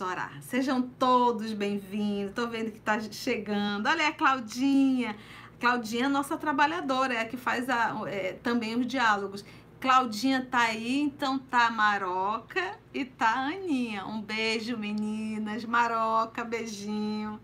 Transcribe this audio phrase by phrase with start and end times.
[0.00, 0.32] Vamos orar.
[0.40, 2.32] Sejam todos bem-vindos.
[2.34, 3.86] Tô vendo que tá chegando.
[3.86, 5.14] Olha a Claudinha.
[5.60, 9.44] Claudinha é nossa trabalhadora, é a que faz a, é, também os diálogos.
[9.78, 14.06] Claudinha tá aí, então tá a Maroca e tá a Aninha.
[14.06, 15.66] Um beijo, meninas.
[15.66, 17.38] Maroca, beijinho.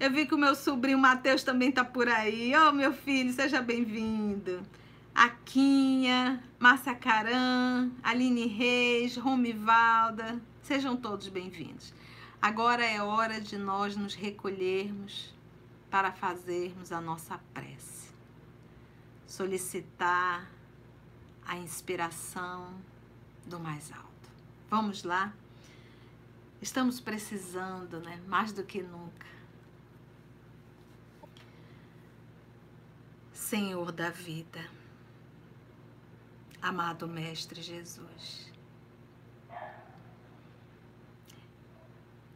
[0.00, 2.56] Eu vi que o meu sobrinho Matheus também tá por aí.
[2.56, 4.62] Ô, oh, meu filho, seja bem-vindo.
[5.14, 6.42] Aquinha,
[6.98, 11.92] Caran, Aline Reis, Romivalda, sejam todos bem-vindos.
[12.40, 15.34] Agora é hora de nós nos recolhermos
[15.90, 18.14] para fazermos a nossa prece.
[19.26, 20.50] Solicitar
[21.44, 22.74] a inspiração
[23.44, 24.30] do mais alto.
[24.70, 25.34] Vamos lá?
[26.62, 28.22] Estamos precisando, né?
[28.26, 29.26] Mais do que nunca.
[33.34, 34.66] Senhor da vida
[36.62, 38.43] amado Mestre Jesus.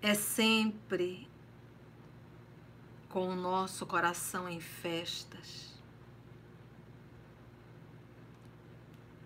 [0.01, 1.29] É sempre
[3.09, 5.75] com o nosso coração em festas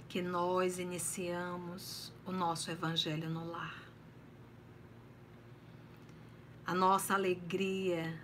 [0.09, 3.83] que nós iniciamos o nosso Evangelho no lar.
[6.67, 8.19] A nossa alegria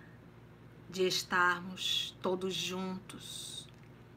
[0.89, 3.67] de estarmos todos juntos,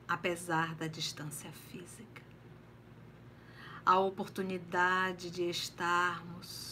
[0.09, 2.23] apesar da distância física
[3.85, 6.72] a oportunidade de estarmos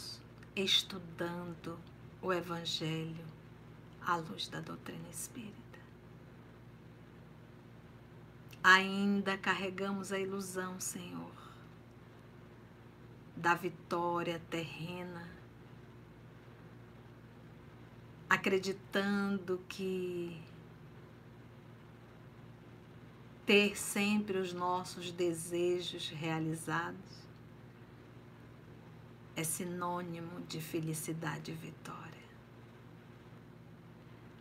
[0.65, 1.79] estudando
[2.23, 3.25] o Evangelho
[4.01, 5.57] à luz da doutrina espírita.
[8.63, 11.33] Ainda carregamos a ilusão, Senhor,
[13.35, 15.29] da vitória terrena,
[18.29, 20.43] acreditando que
[23.47, 27.30] ter sempre os nossos desejos realizados
[29.41, 32.11] é sinônimo de felicidade e vitória.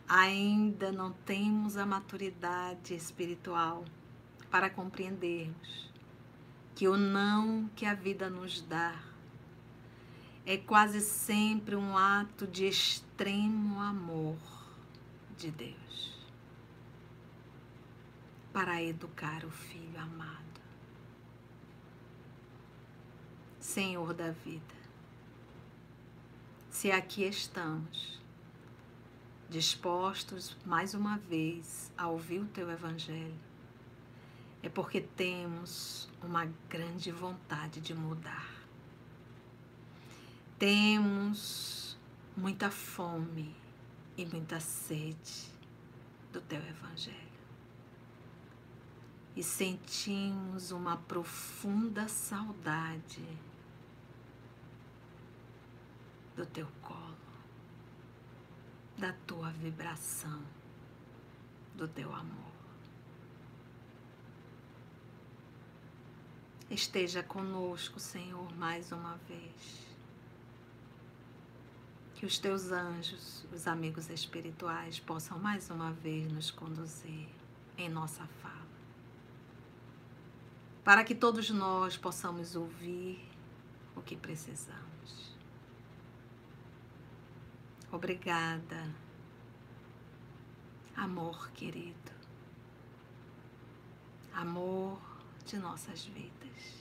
[0.07, 3.85] Ainda não temos a maturidade espiritual
[4.51, 5.89] para compreendermos
[6.75, 8.99] que o não que a vida nos dá
[10.45, 14.37] é quase sempre um ato de extremo amor
[15.37, 16.27] de Deus
[18.51, 20.39] para educar o filho amado.
[23.59, 24.78] Senhor da vida,
[26.69, 28.21] se aqui estamos,
[29.49, 33.39] dispostos mais uma vez a ouvir o teu evangelho,
[34.61, 38.49] é porque temos uma grande vontade de mudar.
[40.57, 41.97] Temos
[42.35, 43.55] muita fome
[44.17, 45.49] e muita sede
[46.31, 47.29] do teu evangelho
[49.39, 53.23] e sentimos uma profunda saudade
[56.39, 57.17] do teu colo,
[58.97, 60.41] da tua vibração,
[61.75, 62.53] do teu amor.
[66.69, 69.85] Esteja conosco, Senhor, mais uma vez.
[72.15, 77.27] Que os teus anjos, os amigos espirituais, possam mais uma vez nos conduzir
[77.77, 78.69] em nossa fala
[80.85, 83.29] para que todos nós possamos ouvir
[83.95, 84.88] o que precisamos.
[87.91, 88.93] Obrigada,
[90.95, 92.11] amor querido,
[94.33, 94.99] amor
[95.45, 96.79] de nossas vidas.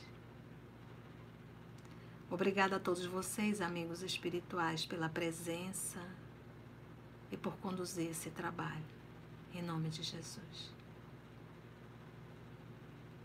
[2.31, 6.07] Obrigada a todos vocês, amigos espirituais, pela presença
[7.33, 8.85] e por conduzir esse trabalho.
[9.55, 10.79] Em nome de Jesus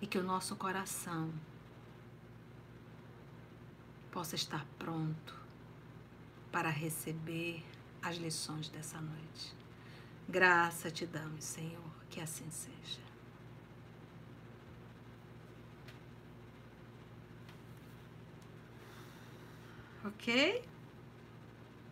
[0.04, 1.34] e que o nosso coração
[4.12, 5.34] possa estar pronto
[6.52, 7.64] para receber
[8.04, 9.56] as lições dessa noite.
[10.28, 13.02] Graça te damos, Senhor, que assim seja.
[20.06, 20.64] Ok?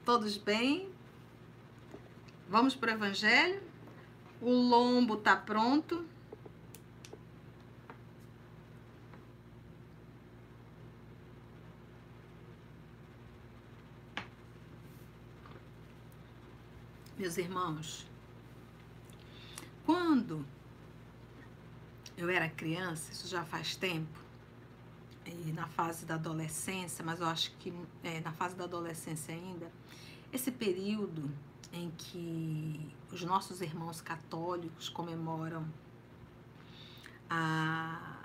[0.03, 0.89] Todos bem?
[2.49, 3.63] Vamos para o Evangelho?
[4.41, 6.05] O lombo está pronto.
[17.21, 18.07] Meus irmãos,
[19.85, 20.43] quando
[22.17, 24.19] eu era criança, isso já faz tempo,
[25.27, 27.71] e na fase da adolescência, mas eu acho que
[28.03, 29.71] é, na fase da adolescência ainda,
[30.33, 31.31] esse período
[31.71, 35.71] em que os nossos irmãos católicos comemoram
[37.29, 38.23] a,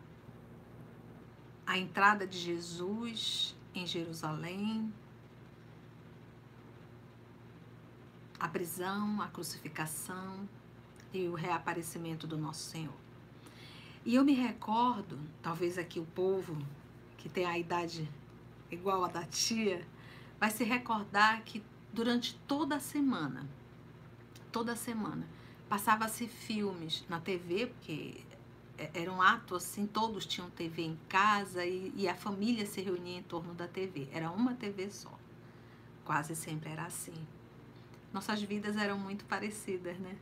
[1.67, 4.91] a entrada de Jesus em Jerusalém,
[8.39, 10.49] a prisão, a crucificação
[11.13, 12.95] e o reaparecimento do nosso Senhor.
[14.05, 16.57] E eu me recordo, talvez aqui o povo
[17.17, 18.09] que tem a idade
[18.71, 19.87] igual a da tia,
[20.39, 21.63] vai se recordar que
[21.93, 23.49] durante toda a semana,
[24.53, 25.27] toda semana,
[25.69, 28.21] passava-se filmes na TV, porque
[28.79, 32.81] é, era um ato assim, todos tinham TV em casa e, e, a família se
[32.81, 34.09] reunia em torno da TV.
[34.13, 35.13] Era uma TV só.
[36.05, 37.27] Quase sempre era assim.
[38.17, 40.17] Nossas vidas eram muito parecidas, né?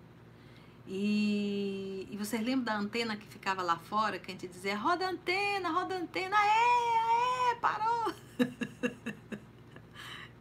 [0.84, 5.08] E, e vocês lembram da antena que ficava lá fora, que a gente dizia, roda
[5.08, 8.12] antena, roda antena, é, é, parou.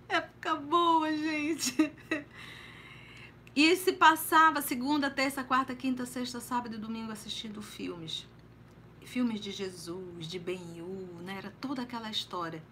[0.10, 1.94] Época boa, gente.
[3.56, 8.28] E se passava segunda, terça, quarta, quinta, sexta, sábado e domingo assistindo filmes.
[9.06, 11.38] Filmes de Jesus, de Ben-Hu, né?
[11.38, 12.64] Era toda aquela história.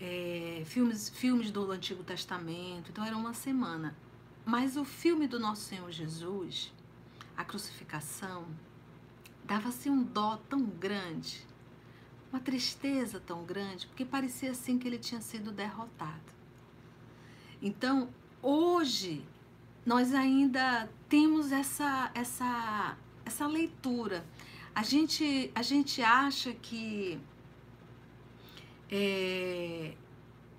[0.00, 2.90] É, filmes, filmes do Antigo Testamento.
[2.90, 3.96] Então era uma semana.
[4.44, 6.72] Mas o filme do Nosso Senhor Jesus,
[7.36, 8.46] a crucificação,
[9.44, 11.46] dava-se um dó tão grande,
[12.32, 16.32] uma tristeza tão grande, porque parecia assim que ele tinha sido derrotado.
[17.60, 18.08] Então,
[18.40, 19.26] hoje,
[19.84, 24.24] nós ainda temos essa, essa, essa leitura.
[24.74, 27.20] A gente, a gente acha que
[28.90, 29.94] é,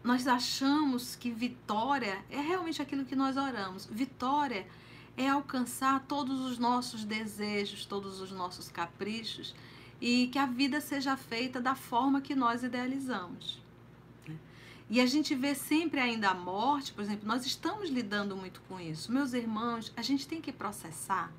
[0.03, 3.85] nós achamos que vitória é realmente aquilo que nós oramos.
[3.85, 4.65] Vitória
[5.17, 9.53] é alcançar todos os nossos desejos, todos os nossos caprichos
[9.99, 13.61] e que a vida seja feita da forma que nós idealizamos.
[14.89, 18.79] E a gente vê sempre ainda a morte, por exemplo, nós estamos lidando muito com
[18.79, 19.11] isso.
[19.11, 21.31] Meus irmãos, a gente tem que processar,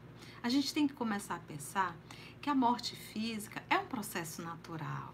[0.43, 1.95] a gente tem que começar a pensar
[2.41, 5.13] que a morte física é um processo natural.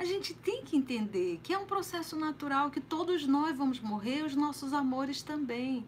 [0.00, 4.24] A gente tem que entender que é um processo natural, que todos nós vamos morrer,
[4.24, 5.86] os nossos amores também.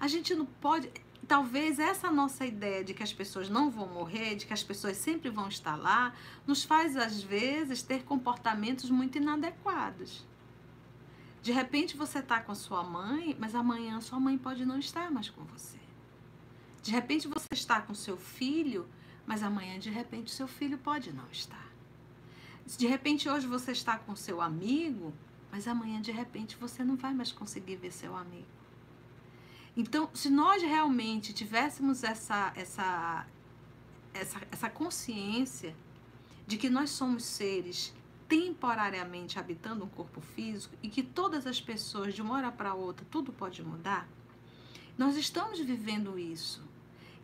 [0.00, 0.90] A gente não pode.
[1.28, 4.96] Talvez essa nossa ideia de que as pessoas não vão morrer, de que as pessoas
[4.96, 6.12] sempre vão estar lá,
[6.44, 10.26] nos faz, às vezes, ter comportamentos muito inadequados.
[11.40, 15.08] De repente você está com a sua mãe, mas amanhã sua mãe pode não estar
[15.08, 15.78] mais com você.
[16.82, 18.88] De repente você está com seu filho,
[19.24, 21.61] mas amanhã de repente seu filho pode não estar.
[22.66, 25.12] De repente hoje você está com seu amigo,
[25.50, 28.46] mas amanhã de repente você não vai mais conseguir ver seu amigo.
[29.76, 33.26] Então, se nós realmente tivéssemos essa essa
[34.14, 35.74] essa, essa consciência
[36.46, 37.94] de que nós somos seres
[38.28, 43.06] temporariamente habitando um corpo físico e que todas as pessoas, de uma hora para outra,
[43.10, 44.08] tudo pode mudar,
[44.96, 46.62] nós estamos vivendo isso.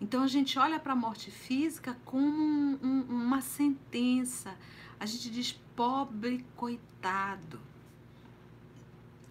[0.01, 4.55] Então a gente olha para a morte física como um, um, uma sentença.
[5.01, 7.61] A gente diz, pobre coitado.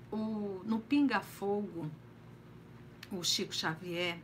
[0.10, 1.92] O, no Pinga Fogo,
[3.12, 4.18] o Chico Xavier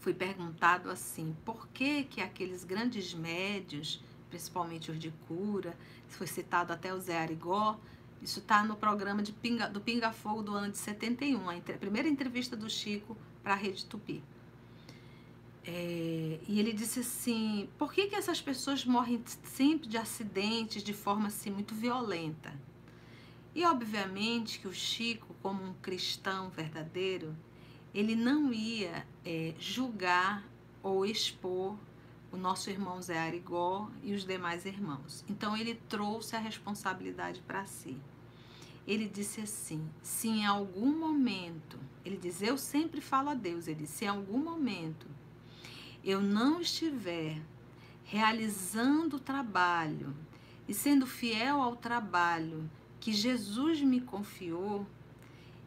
[0.00, 5.76] foi perguntado assim: por que, que aqueles grandes médios, principalmente os de cura,
[6.08, 7.78] foi citado até o Zé Arigó.
[8.22, 11.78] Isso está no programa de Pinga, do Pinga Fogo do ano de 71, a, a
[11.78, 14.24] primeira entrevista do Chico para a Rede Tupi.
[15.66, 20.92] É, e ele disse assim: por que, que essas pessoas morrem sempre de acidentes de
[20.92, 22.54] forma assim muito violenta?
[23.52, 27.34] E obviamente que o Chico, como um cristão verdadeiro,
[27.92, 30.46] ele não ia é, julgar
[30.82, 31.76] ou expor
[32.30, 35.24] o nosso irmão Zé Arigó e os demais irmãos.
[35.28, 37.96] Então ele trouxe a responsabilidade para si.
[38.86, 43.80] Ele disse assim: se em algum momento, ele diz, eu sempre falo a Deus, ele
[43.80, 45.15] disse, se em algum momento
[46.06, 47.42] eu não estiver
[48.04, 50.14] realizando o trabalho
[50.66, 54.86] e sendo fiel ao trabalho que Jesus me confiou,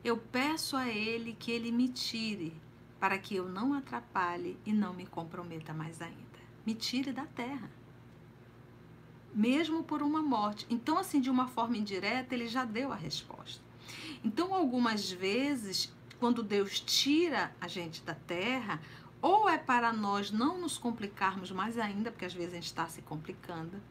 [0.03, 2.53] eu peço a Ele que Ele me tire
[2.99, 6.29] para que eu não atrapalhe e não me comprometa mais ainda
[6.69, 7.69] me tire da terra.
[9.33, 10.67] Mesmo por uma morte.
[10.69, 13.63] Então, assim, de uma forma indireta, ele já deu a resposta.
[14.23, 18.79] Então, algumas vezes, quando Deus tira a gente da terra,
[19.21, 22.87] ou é para nós não nos complicarmos mais ainda, porque às vezes a gente está
[22.87, 23.81] se complicando,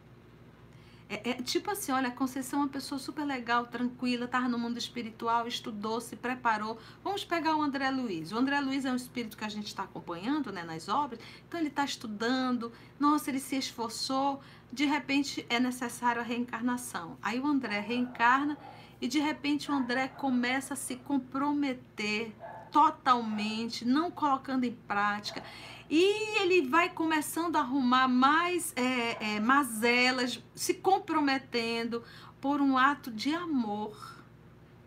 [1.11, 4.59] é, é, tipo assim, olha, a Conceição é uma pessoa super legal, tranquila, estava no
[4.59, 6.79] mundo espiritual, estudou, se preparou.
[7.03, 8.31] Vamos pegar o André Luiz.
[8.31, 11.59] O André Luiz é um espírito que a gente está acompanhando né, nas obras, então
[11.59, 12.71] ele está estudando,
[13.01, 17.17] nossa, ele se esforçou, de repente é necessário a reencarnação.
[17.23, 18.59] Aí o André reencarna
[19.01, 22.35] e de repente o André começa a se comprometer
[22.71, 25.43] totalmente, não colocando em prática.
[25.91, 32.03] E ele vai começando a arrumar mais é, é, mazelas, se comprometendo,
[32.41, 34.17] por um ato de amor,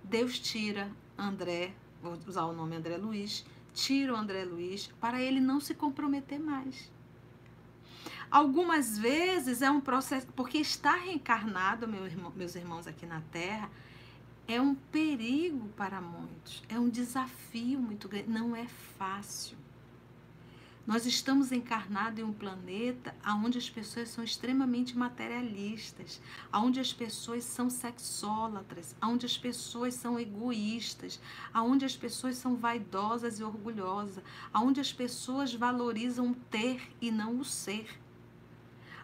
[0.04, 5.40] Deus tira André, vou usar o nome André Luiz, tira o André Luiz para ele
[5.40, 6.92] não se comprometer mais.
[8.30, 13.70] Algumas vezes é um processo, porque estar reencarnado, meu irmão, meus irmãos, aqui na Terra,
[14.52, 18.68] é um perigo para muitos, é um desafio muito grande, não é
[18.98, 19.58] fácil.
[20.86, 26.20] Nós estamos encarnados em um planeta onde as pessoas são extremamente materialistas,
[26.52, 31.20] onde as pessoas são sexólatras, onde as pessoas são egoístas,
[31.56, 37.40] onde as pessoas são vaidosas e orgulhosas, onde as pessoas valorizam o ter e não
[37.40, 37.88] o ser,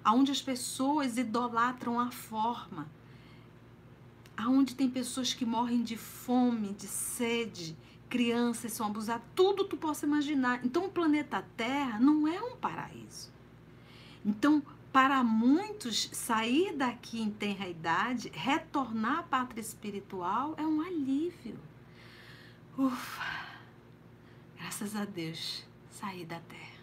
[0.05, 2.96] onde as pessoas idolatram a forma,
[4.39, 7.75] onde tem pessoas que morrem de fome, de sede,
[8.09, 10.65] crianças são abusadas, tudo tu possa imaginar.
[10.65, 13.31] Então o planeta Terra não é um paraíso.
[14.25, 21.57] Então, para muitos, sair daqui em tenra idade, retornar à pátria espiritual é um alívio.
[22.77, 23.47] Ufa!
[24.57, 26.77] Graças a Deus, sair da Terra.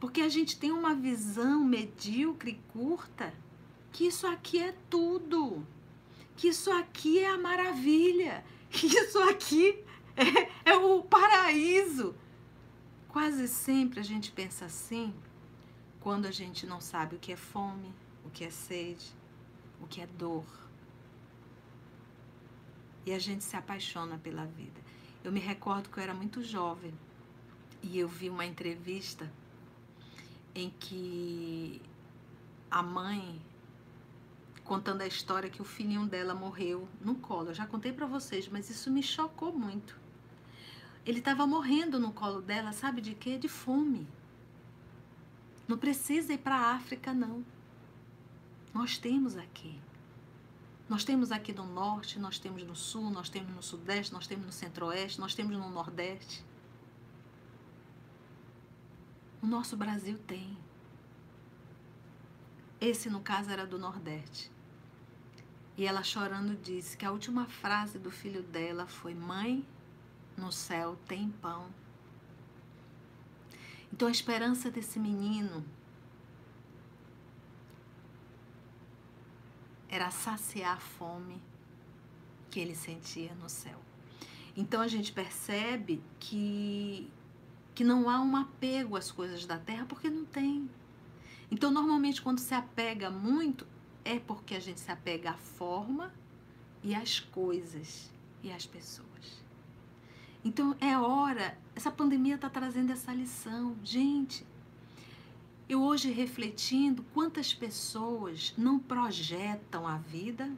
[0.00, 3.32] Porque a gente tem uma visão medíocre curta
[3.98, 5.66] que isso aqui é tudo.
[6.36, 9.84] Que isso aqui é a maravilha Isso aqui
[10.16, 12.14] é, é o paraíso.
[13.08, 15.12] Quase sempre a gente pensa assim
[15.98, 17.92] quando a gente não sabe o que é fome,
[18.24, 19.12] o que é sede,
[19.80, 20.46] o que é dor.
[23.04, 24.80] E a gente se apaixona pela vida.
[25.24, 26.94] Eu me recordo que eu era muito jovem
[27.82, 29.28] e eu vi uma entrevista
[30.54, 31.82] em que
[32.70, 33.42] a mãe
[34.68, 37.48] contando a história que o filhinho dela morreu no colo.
[37.48, 39.98] Eu já contei para vocês, mas isso me chocou muito.
[41.06, 43.38] Ele estava morrendo no colo dela, sabe de quê?
[43.38, 44.06] De fome.
[45.66, 47.42] Não precisa ir para a África, não.
[48.74, 49.80] Nós temos aqui.
[50.86, 54.44] Nós temos aqui no norte, nós temos no sul, nós temos no sudeste, nós temos
[54.44, 56.44] no centro-oeste, nós temos no nordeste.
[59.40, 60.56] O nosso Brasil tem.
[62.80, 64.57] Esse, no caso, era do Nordeste.
[65.78, 69.64] E ela chorando disse que a última frase do filho dela foi: Mãe,
[70.36, 71.68] no céu tem pão.
[73.92, 75.64] Então a esperança desse menino
[79.88, 81.40] era saciar a fome
[82.50, 83.78] que ele sentia no céu.
[84.56, 87.08] Então a gente percebe que
[87.72, 90.68] que não há um apego às coisas da terra porque não tem.
[91.48, 93.64] Então normalmente quando se apega muito
[94.08, 96.10] é porque a gente se apega à forma
[96.82, 98.10] e às coisas
[98.42, 99.42] e às pessoas.
[100.42, 103.76] Então é hora, essa pandemia está trazendo essa lição.
[103.84, 104.46] Gente,
[105.68, 110.50] eu hoje refletindo quantas pessoas não projetam a vida,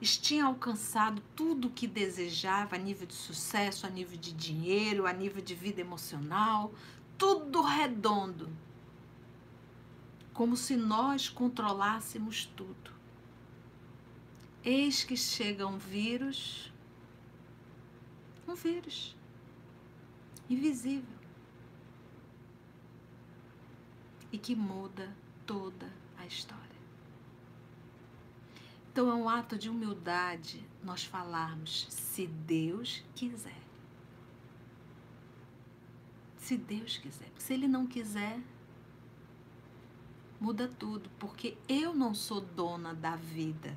[0.00, 5.12] tinham alcançado tudo o que desejava a nível de sucesso, a nível de dinheiro, a
[5.12, 6.72] nível de vida emocional,
[7.18, 8.48] tudo redondo
[10.32, 12.92] como se nós controlássemos tudo.
[14.64, 16.72] Eis que chega um vírus,
[18.46, 19.16] um vírus
[20.48, 21.18] invisível
[24.30, 25.14] e que muda
[25.46, 26.62] toda a história.
[28.90, 33.60] Então é um ato de humildade nós falarmos se Deus quiser.
[36.36, 37.30] Se Deus quiser.
[37.38, 38.38] Se Ele não quiser,
[40.42, 43.76] muda tudo, porque eu não sou dona da vida.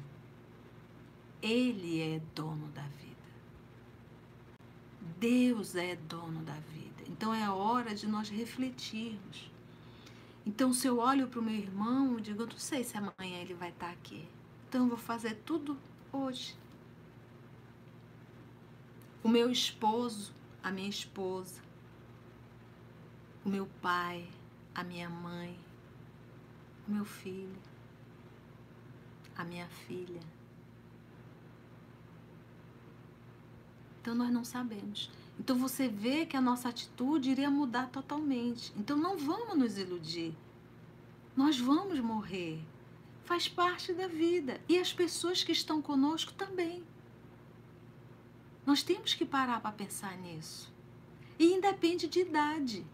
[1.39, 3.15] Ele é dono da vida.
[5.19, 7.03] Deus é dono da vida.
[7.07, 9.51] Então é hora de nós refletirmos.
[10.43, 13.41] Então, se eu olho para o meu irmão, eu digo, eu não sei se amanhã
[13.41, 14.27] ele vai estar aqui.
[14.67, 15.77] Então, eu vou fazer tudo
[16.11, 16.55] hoje.
[19.23, 21.61] O meu esposo, a minha esposa,
[23.43, 24.29] o meu pai,
[24.73, 25.59] a minha mãe,
[26.87, 27.57] meu filho,
[29.35, 30.21] a minha filha.
[34.01, 35.09] Então nós não sabemos.
[35.39, 38.71] Então você vê que a nossa atitude iria mudar totalmente.
[38.77, 40.35] Então não vamos nos iludir.
[41.35, 42.63] Nós vamos morrer.
[43.23, 44.61] Faz parte da vida.
[44.69, 46.83] E as pessoas que estão conosco também.
[48.65, 50.71] Nós temos que parar para pensar nisso.
[51.37, 52.85] E independe de idade.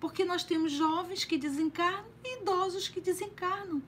[0.00, 3.82] Porque nós temos jovens que desencarnam e idosos que desencarnam.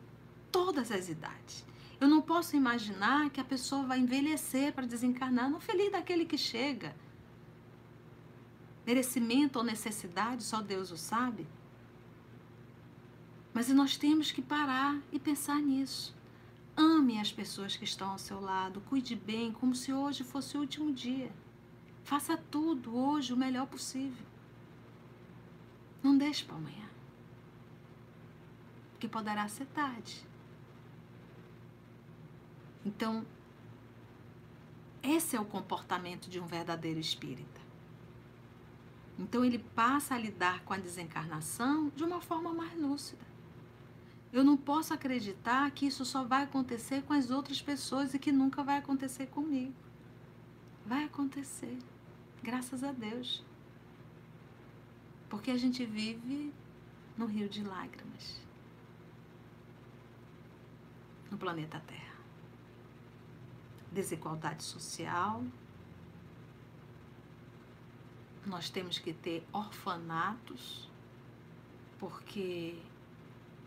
[0.53, 1.65] Todas as idades.
[1.99, 5.51] Eu não posso imaginar que a pessoa vai envelhecer para desencarnar.
[5.51, 6.95] Não feliz daquele que chega.
[8.87, 11.47] Merecimento ou necessidade, só Deus o sabe.
[13.55, 16.15] Mas nós temos que parar e pensar nisso.
[16.77, 20.61] Ame as pessoas que estão ao seu lado, cuide bem, como se hoje fosse o
[20.61, 21.31] último dia.
[22.03, 24.32] Faça tudo hoje o melhor possível.
[26.03, 26.89] Não deixe para amanhã.
[28.93, 30.27] Porque poderá ser tarde.
[32.85, 33.25] Então,
[35.03, 37.61] esse é o comportamento de um verdadeiro espírita.
[39.19, 43.25] Então, ele passa a lidar com a desencarnação de uma forma mais lúcida.
[44.33, 48.33] Eu não posso acreditar que isso só vai acontecer com as outras pessoas e que
[48.33, 49.75] nunca vai acontecer comigo.
[50.87, 51.79] Vai acontecer,
[52.43, 53.45] graças a Deus.
[55.33, 56.53] Porque a gente vive
[57.17, 58.39] no rio de lágrimas
[61.31, 62.19] no planeta Terra.
[63.91, 65.43] Desigualdade social.
[68.45, 70.91] Nós temos que ter orfanatos,
[71.99, 72.79] porque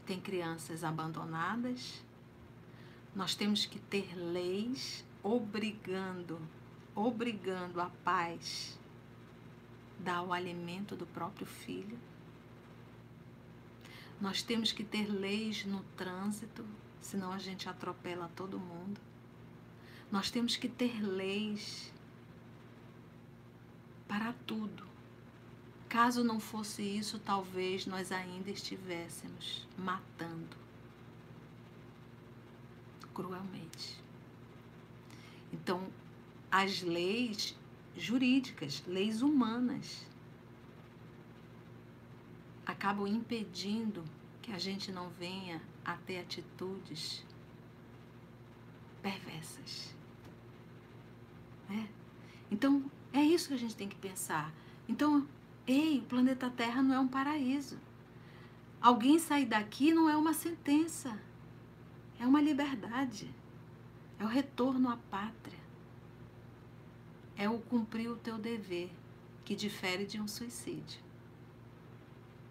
[0.05, 2.05] tem crianças abandonadas.
[3.15, 6.39] Nós temos que ter leis obrigando,
[6.93, 8.77] obrigando a paz
[10.05, 11.97] dar o alimento do próprio filho.
[14.21, 16.63] Nós temos que ter leis no trânsito,
[17.01, 19.01] senão a gente atropela todo mundo.
[20.11, 21.91] Nós temos que ter leis
[24.07, 24.85] para tudo.
[25.89, 30.55] Caso não fosse isso, talvez nós ainda estivéssemos matando
[33.11, 34.03] cruelmente.
[35.51, 35.87] Então,
[36.51, 37.57] as leis
[37.97, 40.05] jurídicas, leis humanas,
[42.65, 44.03] acabam impedindo
[44.41, 47.25] que a gente não venha a ter atitudes
[49.01, 49.95] perversas.
[51.69, 51.89] Né?
[52.51, 54.53] Então, é isso que a gente tem que pensar.
[54.87, 55.27] Então,
[55.67, 57.79] Ei, o planeta Terra não é um paraíso.
[58.79, 61.19] Alguém sair daqui não é uma sentença,
[62.19, 63.33] é uma liberdade,
[64.19, 65.57] é o retorno à pátria,
[67.37, 68.91] é o cumprir o teu dever,
[69.43, 70.99] que difere de um suicídio.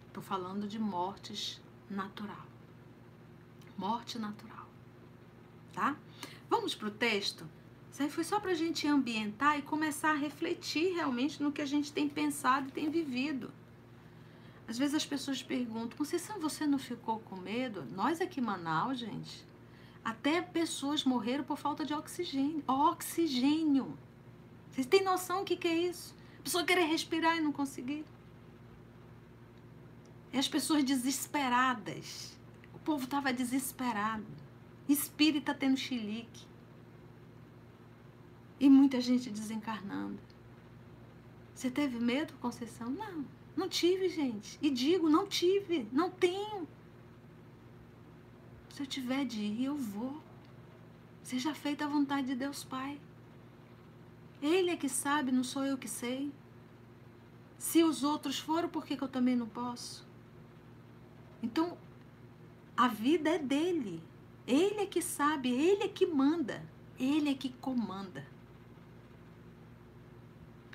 [0.07, 2.45] Estou falando de mortes natural.
[3.77, 4.65] Morte natural.
[5.73, 5.97] Tá?
[6.49, 7.45] Vamos para o texto?
[7.91, 11.61] Isso aí foi só para a gente ambientar e começar a refletir realmente no que
[11.61, 13.51] a gente tem pensado e tem vivido.
[14.67, 17.85] Às vezes as pessoas perguntam, Conceição, você não ficou com medo?
[17.95, 19.45] Nós aqui em Manaus, gente,
[20.03, 22.63] até pessoas morreram por falta de oxigênio.
[22.67, 23.97] Oxigênio!
[24.75, 26.13] Vocês têm noção do que, que é isso?
[26.37, 28.03] A pessoa querer respirar e não conseguir.
[30.33, 32.37] E as pessoas desesperadas.
[32.73, 34.25] O povo estava desesperado.
[34.89, 36.45] Espírita tendo chilique.
[38.59, 40.19] E muita gente desencarnando.
[41.53, 42.89] Você teve medo, Conceição?
[42.89, 43.23] Não,
[43.55, 44.59] não tive, gente.
[44.61, 46.67] E digo, não tive, não tenho.
[48.71, 50.21] Se eu tiver de ir, eu vou.
[51.23, 52.99] Seja feita a vontade de Deus Pai.
[54.45, 56.31] Ele é que sabe, não sou eu que sei.
[57.57, 60.07] Se os outros foram, por que, que eu também não posso?
[61.41, 61.75] Então,
[62.77, 64.03] a vida é dele.
[64.45, 66.63] Ele é que sabe, ele é que manda,
[66.99, 68.27] ele é que comanda.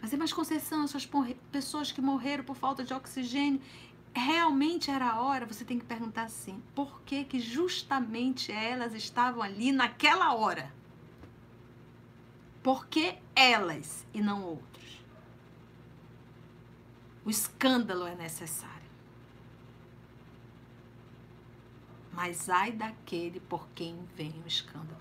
[0.03, 1.09] Mas mais Conceição, essas
[1.53, 3.61] pessoas que morreram por falta de oxigênio,
[4.13, 5.47] realmente era a hora?
[5.47, 10.80] Você tem que perguntar assim: por que, que justamente elas estavam ali naquela hora?
[12.63, 15.03] Por que elas e não outros?
[17.25, 18.91] O escândalo é necessário.
[22.13, 25.01] Mas ai daquele por quem vem o escândalo.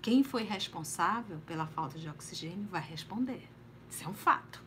[0.00, 3.48] Quem foi responsável pela falta de oxigênio vai responder.
[3.90, 4.62] Isso é um fato.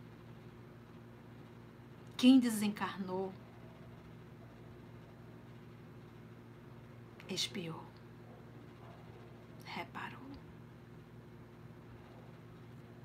[2.17, 3.33] Quem desencarnou
[7.33, 7.83] espiou,
[9.65, 10.18] reparou.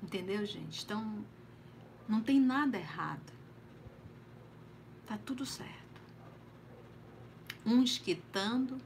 [0.05, 0.83] Entendeu, gente?
[0.83, 1.25] Então,
[2.07, 3.33] não tem nada errado.
[5.07, 5.99] Tá tudo certo.
[7.65, 8.79] Uns quitando,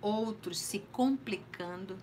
[0.00, 1.96] outros se complicando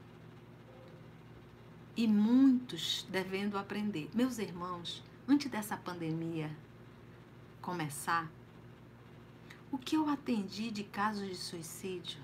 [1.97, 4.09] e muitos devendo aprender.
[4.13, 6.55] Meus irmãos, antes dessa pandemia
[7.61, 8.31] começar,
[9.69, 12.21] o que eu atendi de casos de suicídio,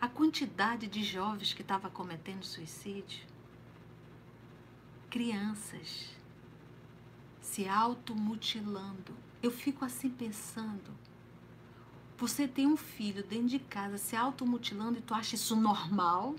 [0.00, 3.35] a quantidade de jovens que estava cometendo suicídio,
[5.16, 6.10] crianças
[7.40, 9.16] se automutilando.
[9.42, 10.92] Eu fico assim pensando.
[12.18, 16.36] Você tem um filho dentro de casa se automutilando e tu acha isso normal?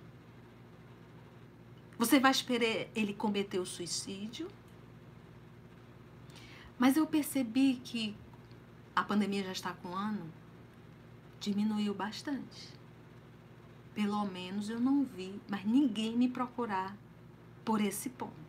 [1.98, 4.48] Você vai esperar ele cometer o suicídio?
[6.78, 8.16] Mas eu percebi que
[8.96, 10.32] a pandemia já está com um ano
[11.40, 12.70] diminuiu bastante.
[13.96, 16.96] Pelo menos eu não vi, mas ninguém me procurar
[17.66, 18.46] por esse ponto.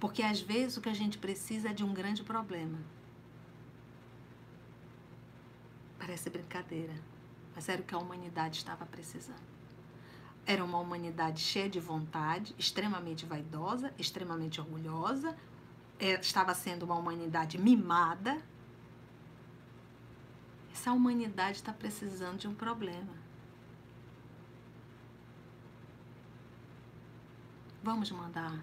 [0.00, 2.78] Porque às vezes o que a gente precisa é de um grande problema.
[5.98, 6.94] Parece brincadeira,
[7.54, 9.50] mas era o que a humanidade estava precisando.
[10.46, 15.36] Era uma humanidade cheia de vontade, extremamente vaidosa, extremamente orgulhosa,
[15.98, 18.42] é, estava sendo uma humanidade mimada.
[20.72, 23.12] Essa humanidade está precisando de um problema.
[27.82, 28.58] Vamos mandar.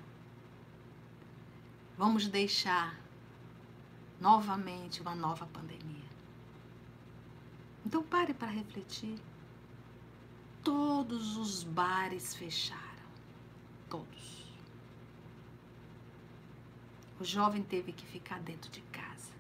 [1.98, 2.96] Vamos deixar
[4.22, 6.06] novamente uma nova pandemia.
[7.84, 9.18] Então pare para refletir.
[10.64, 12.84] Todos os bares fecharam.
[13.90, 14.46] Todos.
[17.20, 19.32] O jovem teve que ficar dentro de casa.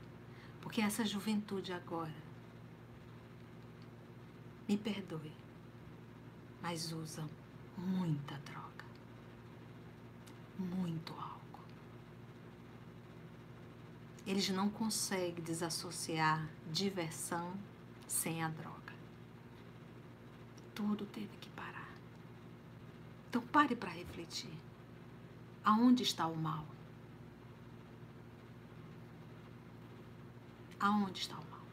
[0.62, 2.28] Porque essa juventude agora,
[4.68, 5.32] me perdoe,
[6.62, 7.30] mas usam
[7.78, 8.86] muita droga.
[10.58, 11.37] Muito álcool.
[14.28, 17.58] Eles não conseguem desassociar diversão
[18.06, 18.94] sem a droga.
[20.76, 21.96] Tudo teve que parar.
[23.30, 24.52] Então pare para refletir.
[25.64, 26.68] Aonde está o mal?
[30.78, 31.66] Aonde está o mal?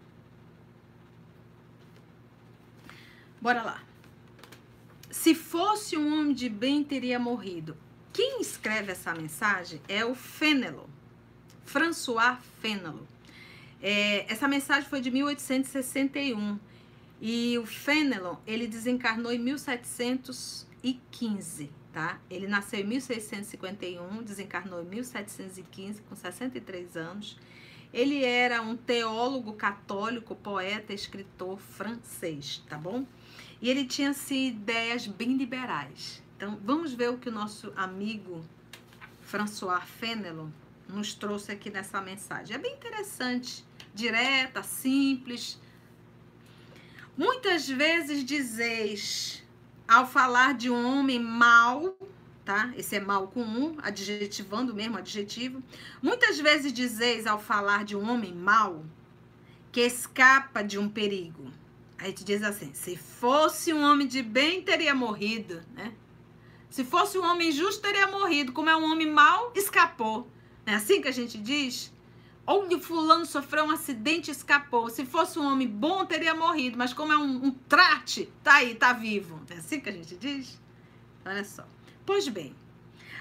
[3.42, 3.82] Bora lá.
[5.10, 7.76] Se fosse um homem de bem, teria morrido.
[8.12, 10.86] Quem escreve essa mensagem é o Fenelon,
[11.64, 13.04] François Fenelon.
[13.82, 16.58] É, essa mensagem foi de 1861
[17.20, 22.18] e o Fenelon ele desencarnou em 1715, tá?
[22.30, 27.38] Ele nasceu em 1651, desencarnou em 1715 com 63 anos.
[27.92, 33.06] Ele era um teólogo católico, poeta, escritor francês, tá bom?
[33.60, 36.20] E ele tinha assim, ideias bem liberais.
[36.36, 38.44] Então, vamos ver o que o nosso amigo
[39.22, 40.48] François Fenelon
[40.88, 42.54] nos trouxe aqui nessa mensagem.
[42.54, 45.58] É bem interessante direta, simples.
[47.16, 49.42] Muitas vezes dizeis,
[49.86, 51.96] ao falar de um homem mau,
[52.44, 52.72] tá?
[52.76, 55.62] Esse é mal com um, adjetivando mesmo, adjetivo.
[56.02, 58.84] Muitas vezes dizeis, ao falar de um homem mau,
[59.70, 61.52] que escapa de um perigo.
[61.98, 65.94] Aí te diz assim: se fosse um homem de bem, teria morrido, né?
[66.68, 68.52] Se fosse um homem justo, teria morrido.
[68.52, 70.28] Como é um homem mau, escapou.
[70.66, 71.92] É assim que a gente diz?
[72.46, 74.90] Onde fulano sofreu um acidente e escapou.
[74.90, 76.76] Se fosse um homem bom, teria morrido.
[76.76, 79.40] Mas como é um, um trate, tá aí, tá vivo.
[79.50, 80.60] É assim que a gente diz?
[81.24, 81.66] Olha só.
[82.04, 82.54] Pois bem,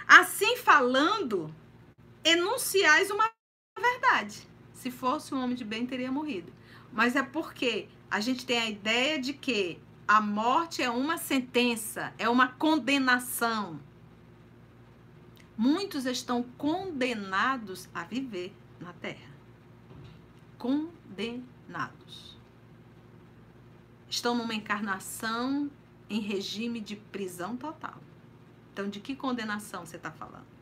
[0.06, 1.53] assim falando,
[2.23, 3.29] enunciais uma
[3.79, 4.45] verdade.
[4.73, 6.51] Se fosse um homem de bem, teria morrido.
[6.91, 12.13] Mas é porque a gente tem a ideia de que a morte é uma sentença,
[12.17, 13.79] é uma condenação.
[15.57, 19.31] Muitos estão condenados a viver na terra.
[20.57, 22.37] Condenados.
[24.09, 25.69] Estão numa encarnação
[26.09, 27.99] em regime de prisão total.
[28.71, 30.53] Então, de que condenação você está falando?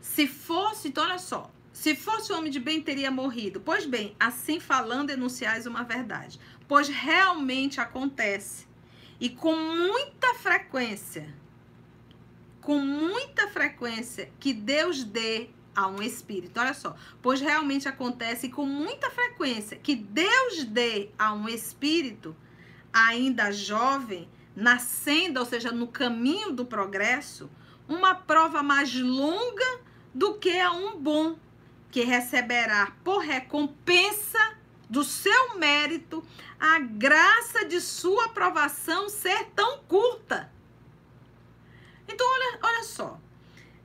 [0.00, 3.60] Se fosse, então olha só, se fosse homem de bem, teria morrido.
[3.60, 6.40] Pois bem, assim falando, enunciais uma verdade.
[6.66, 8.65] Pois realmente acontece,
[9.20, 11.34] e com muita frequência,
[12.60, 16.58] com muita frequência que Deus dê a um espírito.
[16.58, 22.34] Olha só, pois realmente acontece com muita frequência que Deus dê a um espírito
[22.92, 27.50] ainda jovem, nascendo, ou seja, no caminho do progresso,
[27.86, 29.80] uma prova mais longa
[30.14, 31.36] do que a um bom,
[31.90, 34.56] que receberá por recompensa
[34.88, 36.24] do seu mérito
[36.58, 40.50] a graça de sua aprovação ser tão curta.
[42.08, 43.20] Então, olha, olha só.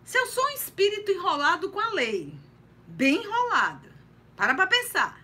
[0.04, 2.34] Se eu sou um espírito enrolado com a lei,
[2.88, 3.90] bem enrolado,
[4.36, 5.22] para para pensar.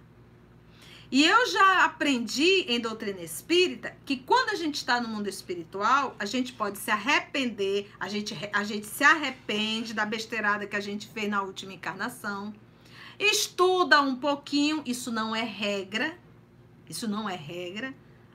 [1.09, 6.13] E eu já aprendi em doutrina espírita que quando a gente está no mundo espiritual,
[6.19, 10.81] a gente pode se arrepender, a gente, a gente se arrepende da besteirada que a
[10.81, 12.53] gente fez na última encarnação.
[13.19, 16.17] Estuda um pouquinho, isso não é regra,
[16.89, 17.93] isso não é regra.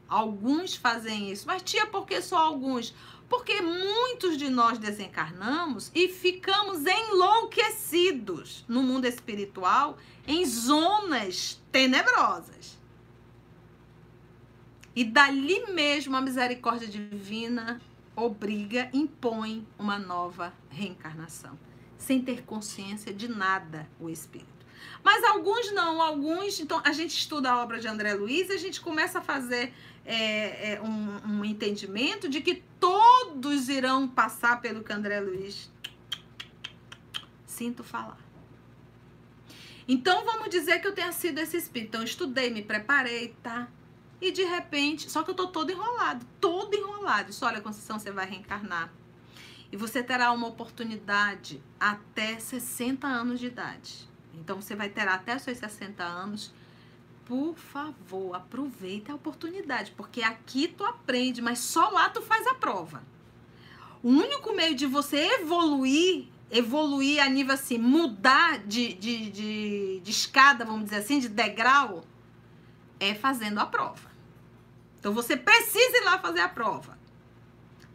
[0.08, 2.94] Alguns fazem isso, mas tia, por que só alguns?
[3.28, 12.78] Porque muitos de nós desencarnamos e ficamos enlouquecidos no mundo espiritual em zonas tenebrosas.
[14.94, 17.80] E dali mesmo a misericórdia divina
[18.14, 21.58] obriga, impõe uma nova reencarnação,
[21.96, 24.51] sem ter consciência de nada o espírito.
[25.02, 26.60] Mas alguns não, alguns.
[26.60, 29.72] Então, a gente estuda a obra de André Luiz e a gente começa a fazer
[30.04, 35.70] é, é, um, um, entendimento de que todos irão passar pelo que André Luiz.
[37.46, 38.18] Sinto falar.
[39.86, 41.88] Então, vamos dizer que eu tenha sido esse espírito.
[41.88, 43.68] Então, eu estudei, me preparei, tá?
[44.20, 47.30] E de repente, só que eu tô todo enrolado, todo enrolado.
[47.30, 48.92] Isso, olha, Conceição, você vai reencarnar.
[49.72, 54.11] E você terá uma oportunidade até 60 anos de idade.
[54.34, 56.52] Então você vai ter até seus 60 anos.
[57.24, 62.54] Por favor, aproveita a oportunidade, porque aqui tu aprende, mas só lá tu faz a
[62.54, 63.02] prova.
[64.02, 70.10] O único meio de você evoluir, evoluir a nível assim, mudar de, de, de, de
[70.10, 72.04] escada, vamos dizer assim, de degrau,
[72.98, 74.10] é fazendo a prova.
[74.98, 76.98] Então você precisa ir lá fazer a prova.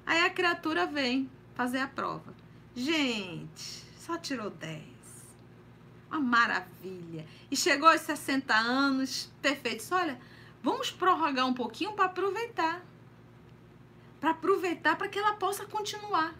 [0.05, 2.33] Aí a criatura vem fazer a prova.
[2.73, 4.96] Gente, só tirou 10
[6.09, 7.25] uma maravilha.
[7.49, 9.83] E chegou aos 60 anos, perfeito.
[9.93, 10.19] Olha,
[10.61, 12.81] vamos prorrogar um pouquinho para aproveitar.
[14.19, 16.33] Para aproveitar para que ela possa continuar.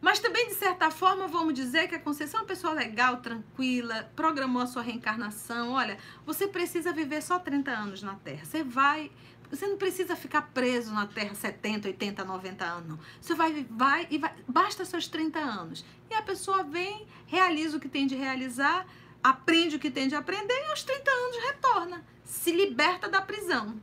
[0.00, 4.08] Mas também, de certa forma, vamos dizer que a Conceição é uma pessoa legal, tranquila,
[4.14, 5.72] programou a sua reencarnação.
[5.72, 8.44] Olha, você precisa viver só 30 anos na Terra.
[8.44, 9.10] Você vai
[9.50, 12.98] você não precisa ficar preso na Terra 70, 80, 90 anos.
[13.20, 15.84] Você vai, vai e vai, basta seus 30 anos.
[16.10, 18.86] E a pessoa vem, realiza o que tem de realizar,
[19.22, 22.04] aprende o que tem de aprender e aos 30 anos retorna.
[22.24, 23.80] Se liberta da prisão.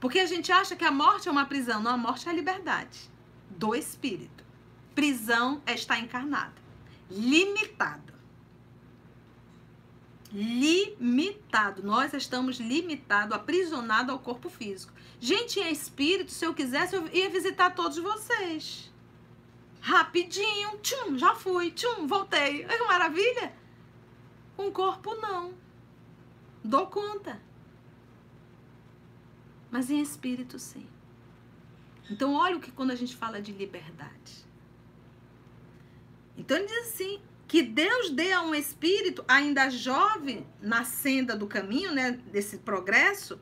[0.00, 1.82] Porque a gente acha que a morte é uma prisão.
[1.82, 3.10] Não, a morte é a liberdade
[3.50, 4.44] do espírito.
[4.94, 6.54] Prisão é estar encarnada,
[7.10, 8.15] limitado
[10.32, 11.82] limitado.
[11.82, 14.92] Nós estamos limitados, aprisionados ao corpo físico.
[15.20, 18.92] Gente, em espírito, se eu quisesse, eu ia visitar todos vocês.
[19.80, 22.64] Rapidinho, tchum, já fui, tchum, voltei.
[22.64, 23.54] É que maravilha.
[24.56, 25.54] Com corpo, não.
[26.64, 27.40] Dou conta.
[29.70, 30.86] Mas em espírito, sim.
[32.10, 34.46] Então, olha o que quando a gente fala de liberdade.
[36.36, 41.46] Então, ele diz assim: que Deus dê a um espírito ainda jovem na senda do
[41.46, 43.40] caminho, né, desse progresso,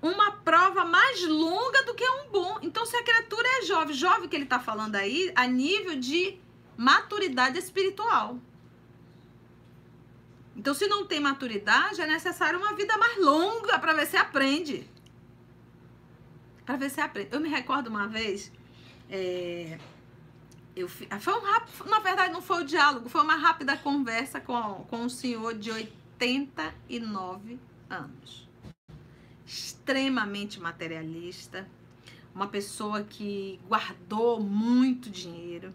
[0.00, 2.58] uma prova mais longa do que um bom.
[2.62, 6.38] Então, se a criatura é jovem, jovem que ele está falando aí, a nível de
[6.76, 8.38] maturidade espiritual.
[10.56, 14.88] Então, se não tem maturidade, é necessário uma vida mais longa para ver se aprende.
[16.66, 17.30] Para ver se aprende.
[17.32, 18.52] Eu me recordo uma vez,
[19.08, 19.78] é,
[20.74, 25.02] eu, foi um na verdade não foi o diálogo, foi uma rápida conversa com, com
[25.02, 27.58] um senhor de 89
[27.90, 28.48] anos.
[29.46, 31.68] Extremamente materialista,
[32.34, 35.74] uma pessoa que guardou muito dinheiro.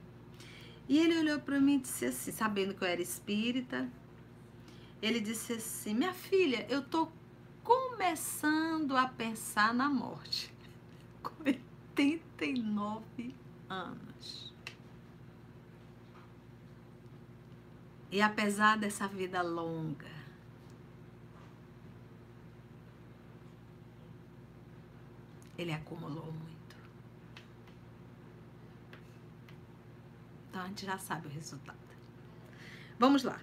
[0.89, 3.87] E ele olhou para mim e disse assim, sabendo que eu era espírita,
[5.01, 7.09] ele disse assim: "Minha filha, eu tô
[7.63, 10.51] começando a pensar na morte."
[11.21, 13.35] Com 89
[13.69, 14.56] anos.
[18.11, 20.09] E apesar dessa vida longa,
[25.57, 26.75] ele acumulou muito.
[30.49, 31.77] Então a gente já sabe o resultado.
[32.97, 33.39] Vamos lá.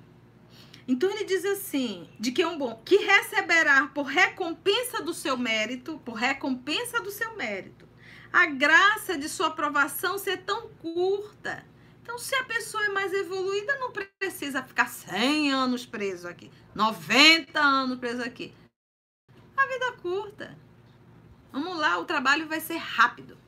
[0.88, 5.36] Então ele diz assim: de que é um bom, que receberá por recompensa do seu
[5.36, 7.86] mérito, por recompensa do seu mérito,
[8.32, 11.64] a graça de sua aprovação ser tão curta
[12.04, 17.58] então, se a pessoa é mais evoluída, não precisa ficar 100 anos preso aqui, 90
[17.58, 18.54] anos preso aqui.
[19.56, 20.58] A vida é curta.
[21.50, 23.38] Vamos lá, o trabalho vai ser rápido.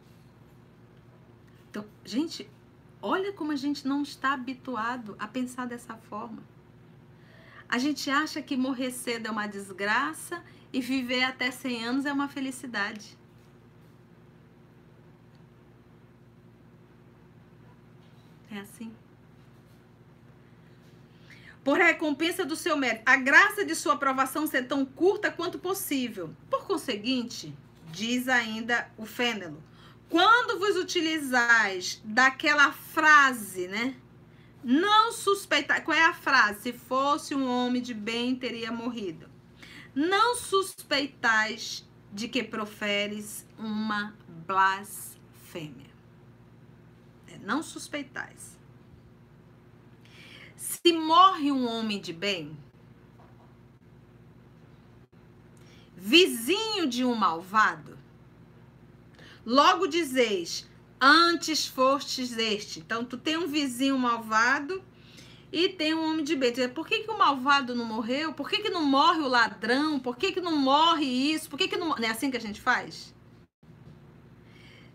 [1.68, 2.50] Então, gente,
[3.02, 6.42] olha como a gente não está habituado a pensar dessa forma.
[7.68, 10.42] A gente acha que morrer cedo é uma desgraça
[10.72, 13.18] e viver até 100 anos é uma felicidade.
[18.56, 18.90] É assim.
[21.62, 26.34] Por recompensa do seu mérito, a graça de sua aprovação ser tão curta quanto possível.
[26.48, 27.54] Por conseguinte,
[27.92, 29.62] diz ainda o Fênelo,
[30.08, 33.94] quando vos utilizais daquela frase, né?
[34.64, 35.84] Não suspeitar.
[35.84, 36.62] Qual é a frase?
[36.62, 39.28] Se fosse um homem de bem, teria morrido.
[39.94, 44.16] Não suspeitais de que proferes uma
[44.46, 45.85] blasfêmia
[47.42, 48.56] não suspeitais.
[50.56, 52.56] Se morre um homem de bem,
[55.96, 57.98] vizinho de um malvado,
[59.44, 60.68] logo dizeis,
[61.00, 62.80] antes fostes este.
[62.80, 64.82] Então, tu tem um vizinho malvado
[65.52, 66.52] e tem um homem de bem.
[66.68, 68.32] Por que, que o malvado não morreu?
[68.32, 69.98] Por que, que não morre o ladrão?
[69.98, 71.48] Por que, que não morre isso?
[71.48, 71.88] Por que, que não.
[71.88, 73.14] Não é assim que a gente faz?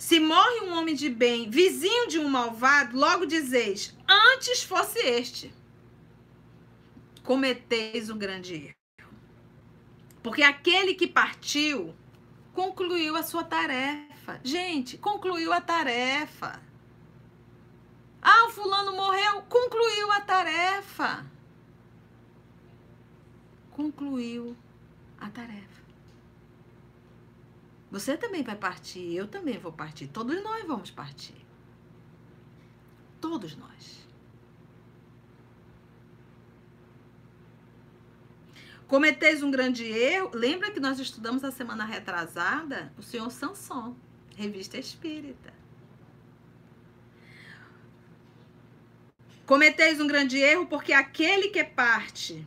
[0.02, 5.54] Se morre um homem de bem, vizinho de um malvado, logo dizeis: Antes fosse este.
[7.24, 9.14] Cometeis um grande erro.
[10.24, 11.94] Porque aquele que partiu
[12.52, 14.42] concluiu a sua tarefa.
[14.44, 16.60] Gente, concluiu a tarefa.
[18.20, 21.24] Ah, o fulano morreu, concluiu a tarefa.
[23.70, 24.58] Concluiu
[25.20, 25.71] a tarefa.
[27.92, 31.36] Você também vai partir, eu também vou partir, todos nós vamos partir.
[33.20, 34.08] Todos nós.
[38.88, 40.32] Cometeis um grande erro.
[40.34, 43.96] Lembra que nós estudamos a semana retrasada o senhor Sanson,
[44.36, 45.54] revista espírita.
[49.46, 52.46] Cometeis um grande erro porque aquele que parte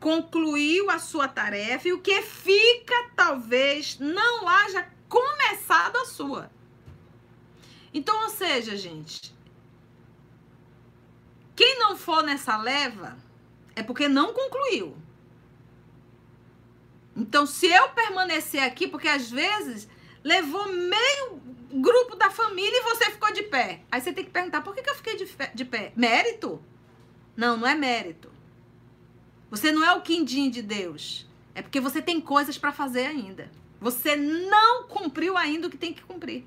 [0.00, 6.50] concluiu a sua tarefa e o que fica talvez não haja começado a sua.
[7.92, 9.34] Então, ou seja, gente,
[11.56, 13.16] quem não for nessa leva
[13.74, 14.96] é porque não concluiu.
[17.16, 19.88] Então, se eu permanecer aqui, porque às vezes
[20.22, 21.40] levou meio
[21.72, 23.80] grupo da família e você ficou de pé.
[23.90, 25.92] Aí você tem que perguntar: por que, que eu fiquei de, de pé?
[25.96, 26.62] Mérito?
[27.36, 28.30] Não, não é mérito.
[29.50, 31.26] Você não é o quindim de Deus.
[31.54, 33.50] É porque você tem coisas para fazer ainda.
[33.80, 36.44] Você não cumpriu ainda o que tem que cumprir.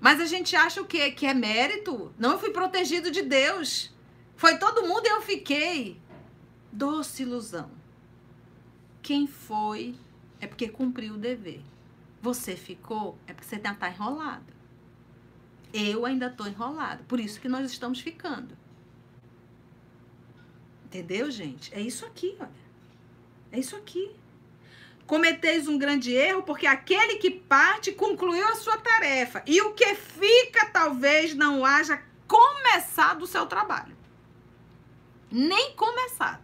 [0.00, 1.12] Mas a gente acha o quê?
[1.12, 2.12] Que é mérito?
[2.18, 3.94] Não, eu fui protegido de Deus.
[4.36, 6.00] Foi todo mundo e eu fiquei.
[6.72, 7.70] Doce ilusão.
[9.00, 9.94] Quem foi
[10.40, 11.62] é porque cumpriu o dever.
[12.20, 14.52] Você ficou, é porque você está enrolado.
[15.72, 17.04] Eu ainda estou enrolado.
[17.04, 18.56] Por isso que nós estamos ficando.
[20.92, 21.72] Entendeu, gente?
[21.74, 22.50] É isso aqui, olha.
[23.50, 24.14] É isso aqui.
[25.06, 29.42] Cometeis um grande erro porque aquele que parte concluiu a sua tarefa.
[29.46, 33.96] E o que fica talvez não haja começado o seu trabalho.
[35.30, 36.42] Nem começado.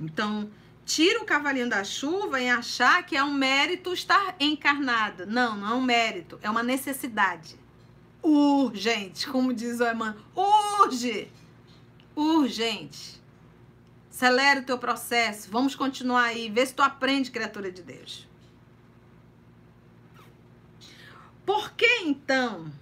[0.00, 0.50] Então,
[0.86, 5.26] tira o cavalinho da chuva em achar que é um mérito estar encarnado.
[5.26, 7.60] Não, não é um mérito, é uma necessidade.
[8.22, 10.16] Urgente, como diz o Emmanuel.
[10.34, 11.30] Urge!
[12.20, 13.20] Urgente.
[14.10, 15.50] Acelera o teu processo.
[15.50, 16.50] Vamos continuar aí.
[16.50, 18.28] Vê se tu aprende, criatura de Deus.
[21.46, 22.72] Por que então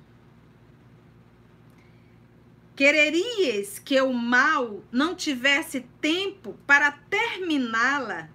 [2.78, 8.28] Quererias que o mal não tivesse tempo para terminá-la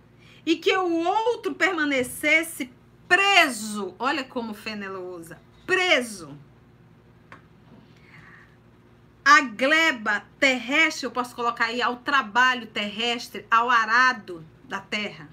[0.46, 2.70] e que o outro permanecesse
[3.08, 3.96] preso.
[3.98, 6.38] Olha como Fenelo usa: preso.
[9.26, 15.30] A gleba terrestre, eu posso colocar aí ao trabalho terrestre, ao arado da terra.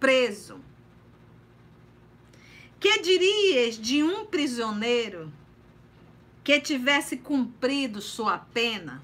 [0.00, 0.60] Preso.
[2.80, 5.32] Que dirias de um prisioneiro
[6.42, 9.02] que tivesse cumprido sua pena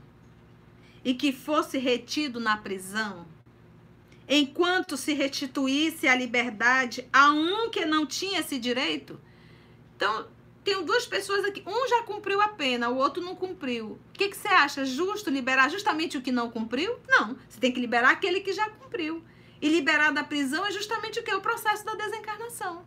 [1.04, 3.26] e que fosse retido na prisão,
[4.28, 9.18] enquanto se restituísse a liberdade a um que não tinha esse direito?
[9.96, 10.28] Então,
[10.62, 11.62] tenho duas pessoas aqui.
[11.66, 13.92] Um já cumpriu a pena, o outro não cumpriu.
[13.92, 14.84] O que, que você acha?
[14.84, 16.98] Justo liberar justamente o que não cumpriu?
[17.08, 17.36] Não.
[17.48, 19.24] Você tem que liberar aquele que já cumpriu.
[19.60, 21.34] E liberar da prisão é justamente o que?
[21.34, 22.84] O processo da desencarnação.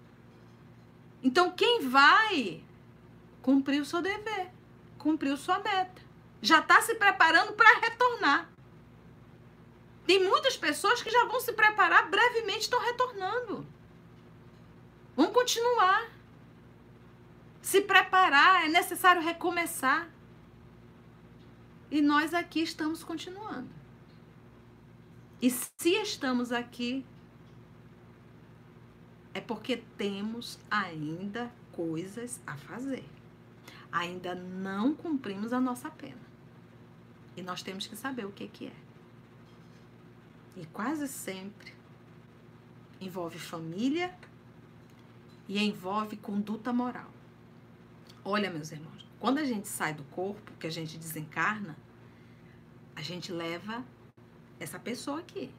[1.21, 2.63] Então, quem vai
[3.41, 4.49] cumpriu o seu dever,
[4.97, 6.01] cumpriu sua meta.
[6.41, 8.49] Já está se preparando para retornar.
[10.05, 13.65] Tem muitas pessoas que já vão se preparar, brevemente estão retornando.
[15.15, 16.11] Vão continuar.
[17.63, 20.07] Se preparar, é necessário recomeçar.
[21.89, 23.69] E nós aqui estamos continuando.
[25.41, 27.03] E se estamos aqui,
[29.33, 33.03] é porque temos ainda coisas a fazer
[33.93, 36.33] ainda não cumprimos a nossa pena.
[37.37, 38.75] E nós temos que saber o que, que é.
[40.57, 41.73] E quase sempre
[42.99, 44.13] envolve família
[45.47, 47.12] e envolve conduta moral.
[48.25, 51.77] Olha, meus irmãos, quando a gente sai do corpo, que a gente desencarna,
[52.95, 53.83] a gente leva
[54.59, 55.51] essa pessoa aqui.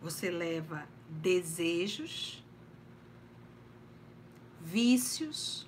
[0.00, 2.44] Você leva desejos,
[4.60, 5.66] vícios,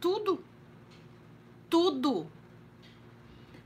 [0.00, 0.44] tudo
[1.68, 2.26] tudo.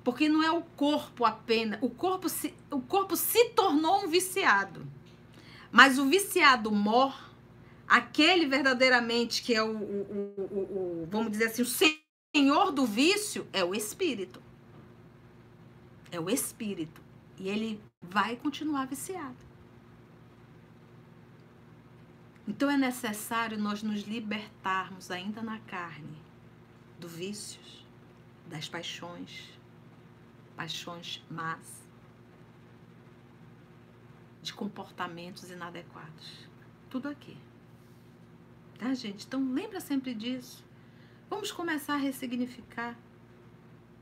[0.05, 1.79] Porque não é o corpo apenas.
[1.81, 4.87] O corpo se, o corpo se tornou um viciado.
[5.71, 7.17] Mas o viciado mor,
[7.93, 11.67] aquele verdadeiramente que é o, o, o, o vamos dizer assim, o
[12.35, 14.43] senhor do vício é o espírito.
[16.11, 17.03] É o espírito.
[17.39, 19.37] E ele vai continuar viciado.
[22.49, 26.17] Então é necessário nós nos libertarmos ainda na carne
[26.99, 27.87] do vícios,
[28.47, 29.51] das paixões,
[30.57, 31.87] paixões más,
[34.41, 36.49] de comportamentos inadequados.
[36.89, 37.37] Tudo aqui.
[38.83, 39.27] Tá, gente?
[39.27, 40.65] Então lembra sempre disso.
[41.31, 42.99] Vamos começar a ressignificar.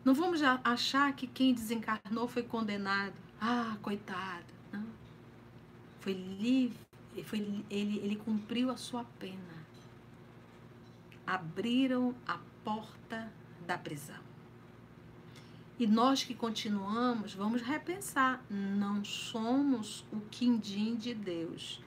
[0.02, 3.12] Não vamos achar que quem desencarnou foi condenado.
[3.38, 4.46] Ah, coitado.
[4.72, 4.86] Não.
[5.98, 6.78] Foi livre.
[7.24, 9.66] Foi, ele, ele cumpriu a sua pena.
[11.26, 13.30] Abriram a porta
[13.66, 14.22] da prisão.
[15.78, 18.42] E nós que continuamos, vamos repensar.
[18.48, 21.82] Não somos o quindim de Deus.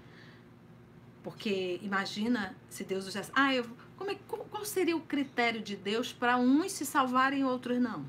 [1.24, 3.66] Porque imagina se Deus dissesse, ah, eu,
[3.96, 8.06] como é, qual seria o critério de Deus para uns se salvarem e outros não?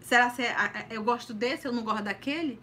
[0.00, 2.60] Será que é, eu gosto desse, eu não gosto daquele?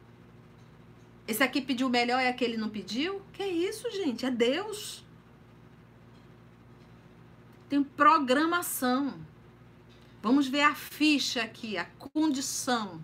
[1.27, 3.21] Esse aqui pediu melhor e aquele não pediu?
[3.33, 4.25] Que é isso, gente?
[4.25, 5.05] É Deus
[7.69, 9.19] tem programação.
[10.21, 13.03] Vamos ver a ficha aqui, a condição.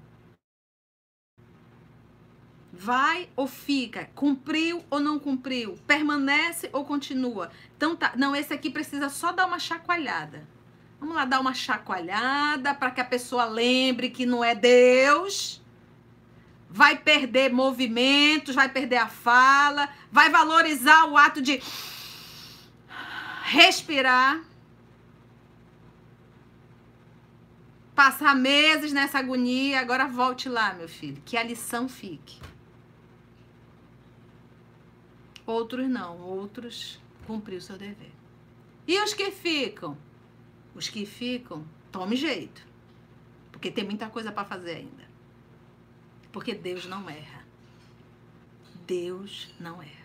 [2.83, 4.09] Vai ou fica?
[4.15, 5.75] Cumpriu ou não cumpriu?
[5.85, 7.51] Permanece ou continua?
[7.77, 10.47] Então tá, não, esse aqui precisa só dar uma chacoalhada.
[10.99, 15.61] Vamos lá dar uma chacoalhada para que a pessoa lembre que não é Deus.
[16.71, 21.61] Vai perder movimentos, vai perder a fala, vai valorizar o ato de
[23.43, 24.41] respirar.
[27.93, 32.39] Passar meses nessa agonia, agora volte lá, meu filho, que a lição fique.
[35.45, 38.11] Outros não, outros cumpriu seu dever.
[38.87, 39.97] E os que ficam?
[40.75, 42.65] Os que ficam, tome jeito.
[43.51, 45.09] Porque tem muita coisa para fazer ainda.
[46.31, 47.45] Porque Deus não erra.
[48.85, 50.01] Deus não erra.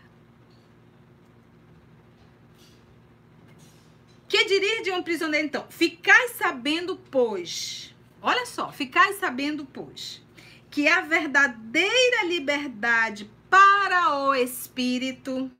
[4.28, 5.66] Que diria de um prisioneiro, então?
[5.70, 7.94] Ficai sabendo, pois.
[8.20, 10.22] Olha só, ficai sabendo, pois,
[10.70, 15.50] que a verdadeira liberdade para o espírito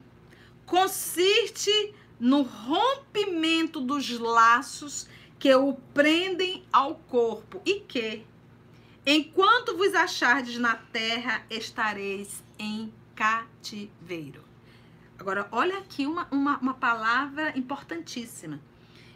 [0.64, 5.08] consiste no rompimento dos laços
[5.38, 8.24] que o prendem ao corpo e que,
[9.04, 14.44] enquanto vos achardes na terra, estareis em cativeiro.
[15.18, 18.60] Agora, olha aqui uma, uma, uma palavra importantíssima.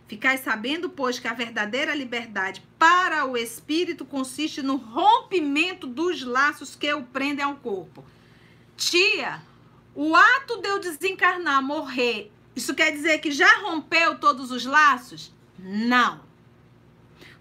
[0.09, 6.75] Ficai sabendo, pois, que a verdadeira liberdade para o espírito consiste no rompimento dos laços
[6.75, 8.05] que o prendem ao corpo.
[8.81, 9.43] Tia,
[9.95, 15.35] o ato de eu desencarnar, morrer, isso quer dizer que já rompeu todos os laços?
[15.59, 16.23] Não.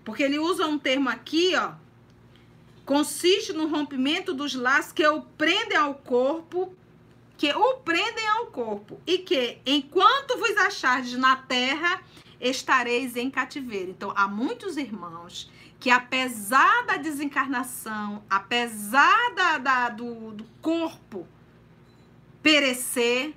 [0.04, 1.72] Porque ele usa um termo aqui, ó.
[2.86, 6.76] Consiste no rompimento dos laços que o prendem ao corpo
[7.38, 12.04] que o prendem ao corpo e que, enquanto vos achardes na terra,
[12.40, 13.92] estareis em cativeiro.
[13.92, 15.50] Então, há muitos irmãos
[15.80, 21.28] que, apesar da desencarnação, apesar da, da do, do corpo
[22.42, 23.34] perecer,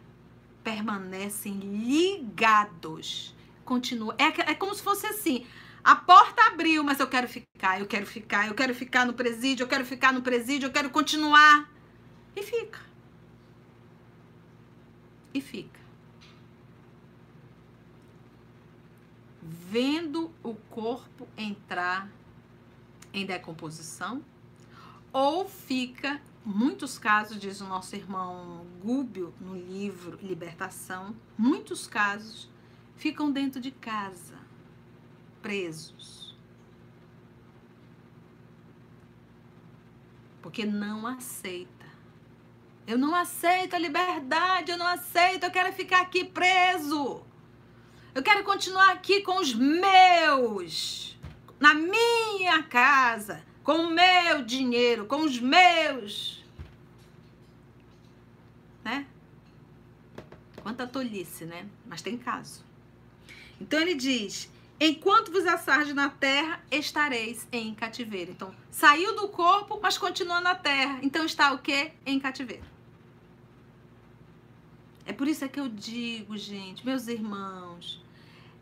[0.64, 3.34] permanecem ligados.
[3.64, 4.14] Continua.
[4.18, 5.47] É, é como se fosse assim.
[5.84, 9.64] A porta abriu, mas eu quero ficar, eu quero ficar, eu quero ficar no presídio,
[9.64, 11.70] eu quero ficar no presídio, eu quero continuar.
[12.36, 12.93] E fica
[15.34, 15.80] e fica.
[19.40, 22.09] Vendo o corpo entrar
[23.12, 24.24] em decomposição,
[25.12, 32.48] ou fica, muitos casos, diz o nosso irmão Gúbio no livro Libertação, muitos casos
[32.96, 34.38] ficam dentro de casa,
[35.42, 36.36] presos.
[40.40, 41.82] Porque não aceita
[42.86, 47.22] eu não aceito a liberdade, eu não aceito, eu quero ficar aqui preso.
[48.14, 51.11] Eu quero continuar aqui com os meus,
[51.62, 56.44] na minha casa, com o meu dinheiro, com os meus.
[58.82, 59.06] Né?
[60.60, 61.68] Quanta tolice, né?
[61.86, 62.64] Mas tem caso.
[63.60, 64.50] Então ele diz:
[64.80, 68.32] Enquanto vos assardes na terra, estareis em cativeiro.
[68.32, 70.98] Então, saiu do corpo, mas continua na terra.
[71.00, 71.92] Então está o quê?
[72.04, 72.64] Em cativeiro.
[75.06, 78.01] É por isso é que eu digo, gente, meus irmãos,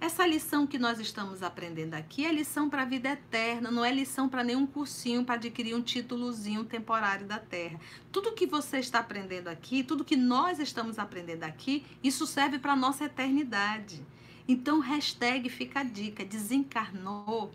[0.00, 3.92] Essa lição que nós estamos aprendendo aqui é lição para a vida eterna, não é
[3.92, 7.78] lição para nenhum cursinho para adquirir um títulozinho temporário da Terra.
[8.10, 12.72] Tudo que você está aprendendo aqui, tudo que nós estamos aprendendo aqui, isso serve para
[12.72, 14.02] a nossa eternidade.
[14.48, 17.50] Então, hashtag fica a dica: desencarnou,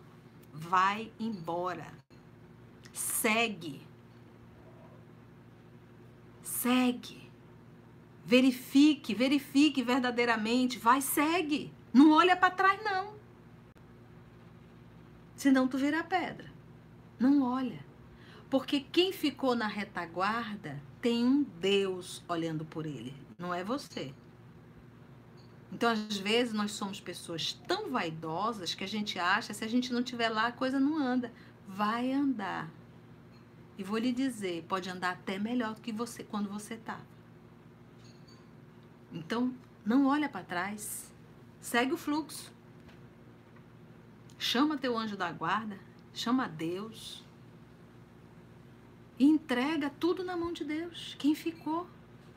[0.54, 1.88] vai embora.
[2.94, 3.82] Segue.
[6.44, 7.28] Segue.
[8.24, 10.78] Verifique, verifique verdadeiramente.
[10.78, 11.74] Vai, segue.
[11.96, 13.16] Não olha para trás, não.
[15.34, 16.52] Senão tu vira pedra.
[17.18, 17.80] Não olha.
[18.50, 24.14] Porque quem ficou na retaguarda tem um Deus olhando por ele, não é você.
[25.72, 29.94] Então, às vezes, nós somos pessoas tão vaidosas que a gente acha se a gente
[29.94, 31.32] não estiver lá, a coisa não anda.
[31.66, 32.70] Vai andar.
[33.78, 37.00] E vou lhe dizer, pode andar até melhor do que você quando você está.
[39.14, 39.54] Então,
[39.86, 41.15] não olha para trás.
[41.66, 42.54] Segue o fluxo.
[44.38, 45.80] Chama teu anjo da guarda,
[46.14, 47.26] chama Deus.
[49.18, 51.16] E entrega tudo na mão de Deus.
[51.18, 51.88] Quem ficou,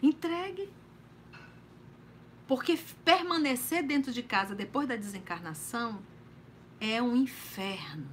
[0.02, 0.72] entregue.
[2.46, 6.00] Porque permanecer dentro de casa depois da desencarnação
[6.80, 8.08] é um inferno.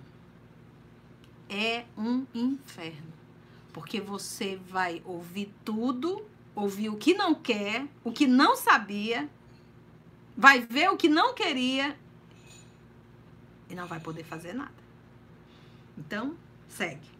[1.47, 3.13] É um inferno.
[3.71, 9.29] Porque você vai ouvir tudo, ouvir o que não quer, o que não sabia,
[10.35, 11.97] vai ver o que não queria
[13.69, 14.73] e não vai poder fazer nada.
[15.97, 16.35] Então,
[16.67, 17.15] segue.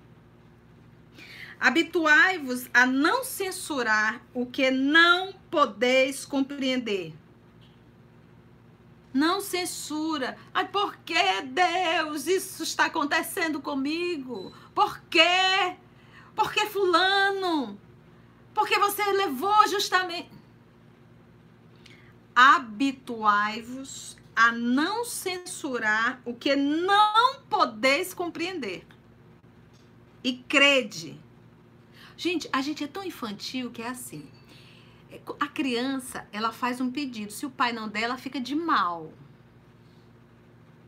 [1.60, 7.14] Habituai-vos a não censurar o que não podeis compreender.
[9.14, 10.38] Não censura.
[10.54, 14.54] Ai, por que, Deus, isso está acontecendo comigo?
[14.74, 15.78] Por quê?
[16.36, 17.80] Por que fulano?
[18.54, 20.30] Porque você levou justamente
[22.36, 28.86] habituai-vos a não censurar o que não podeis compreender.
[30.24, 31.18] E crede.
[32.18, 34.30] Gente, a gente é tão infantil que é assim.
[35.40, 37.32] A criança, ela faz um pedido.
[37.32, 39.14] Se o pai não der, ela fica de mal.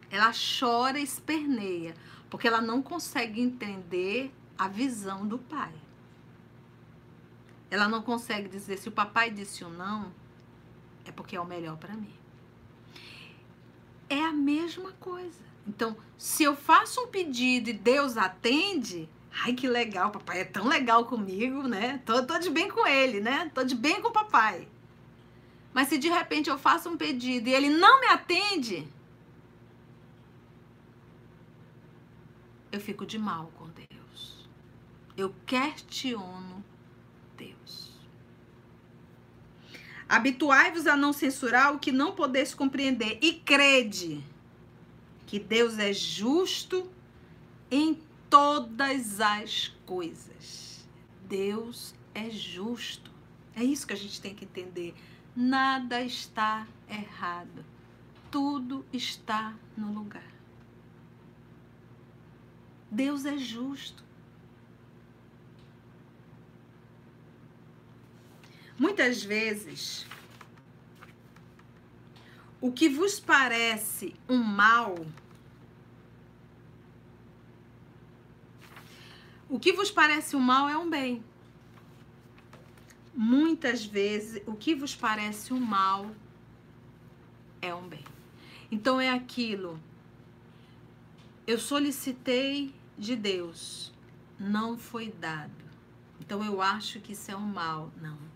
[0.09, 1.93] Ela chora esperneia,
[2.29, 5.71] porque ela não consegue entender a visão do pai.
[7.69, 10.11] Ela não consegue dizer se o papai disse ou não,
[11.07, 12.13] é porque é o melhor para mim.
[14.09, 15.45] É a mesma coisa.
[15.65, 19.09] Então, se eu faço um pedido e Deus atende,
[19.43, 22.01] ai que legal, papai é tão legal comigo, né?
[22.05, 23.51] Tô, tô de bem com ele, né?
[23.53, 24.67] Tô de bem com o papai.
[25.73, 28.87] Mas se de repente eu faço um pedido e ele não me atende,
[32.71, 34.49] eu fico de mal com Deus.
[35.15, 36.63] Eu questiono
[37.35, 37.91] Deus.
[40.09, 44.23] Habituai-vos a não censurar o que não podeis compreender e crede
[45.25, 46.89] que Deus é justo
[47.69, 47.99] em
[48.29, 50.87] todas as coisas.
[51.27, 53.11] Deus é justo.
[53.53, 54.95] É isso que a gente tem que entender.
[55.35, 57.65] Nada está errado.
[58.31, 60.31] Tudo está no lugar.
[62.89, 64.06] Deus é justo.
[68.77, 70.05] Muitas vezes,
[72.61, 74.95] o que vos parece um mal,
[79.49, 81.23] o que vos parece um mal é um bem.
[83.15, 86.11] Muitas vezes, o que vos parece um mal
[87.59, 88.05] é um bem.
[88.71, 89.79] Então é aquilo.
[91.47, 93.91] Eu solicitei de Deus,
[94.37, 95.65] não foi dado.
[96.19, 97.91] Então eu acho que isso é um mal.
[98.01, 98.26] Não.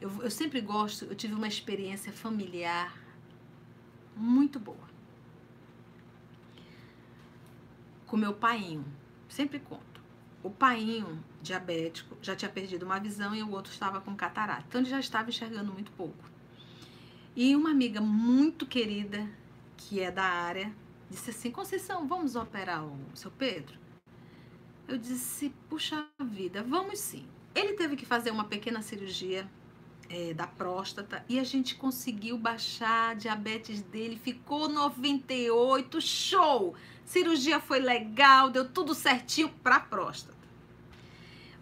[0.00, 2.96] Eu, eu sempre gosto, eu tive uma experiência familiar
[4.14, 4.86] muito boa.
[8.06, 8.84] Com meu painho,
[9.28, 10.00] sempre conto.
[10.42, 14.64] O painho diabético já tinha perdido uma visão e o outro estava com catarata.
[14.68, 16.30] Então ele já estava enxergando muito pouco.
[17.34, 19.28] E uma amiga muito querida,
[19.76, 20.72] que é da área,
[21.10, 23.78] disse assim: Conceição, vamos operar o seu Pedro?
[24.86, 27.26] Eu disse: Puxa vida, vamos sim.
[27.54, 29.48] Ele teve que fazer uma pequena cirurgia
[30.08, 36.74] é, da próstata e a gente conseguiu baixar a diabetes dele, ficou 98, show!
[37.04, 40.36] Cirurgia foi legal, deu tudo certinho para a próstata.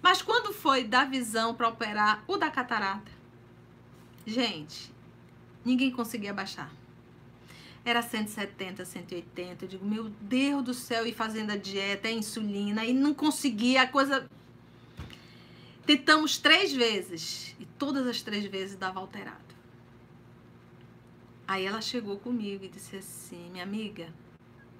[0.02, 3.10] Mas quando foi da visão para operar o da catarata,
[4.26, 4.92] gente,
[5.64, 6.70] ninguém conseguia baixar.
[7.84, 9.64] Era 170, 180.
[9.64, 13.82] Eu digo, meu Deus do céu, e fazendo a dieta, a insulina, e não conseguia,
[13.82, 14.26] a coisa
[15.86, 19.54] Tentamos três vezes e todas as três vezes dava alterado.
[21.46, 24.08] Aí ela chegou comigo e disse assim: Minha amiga,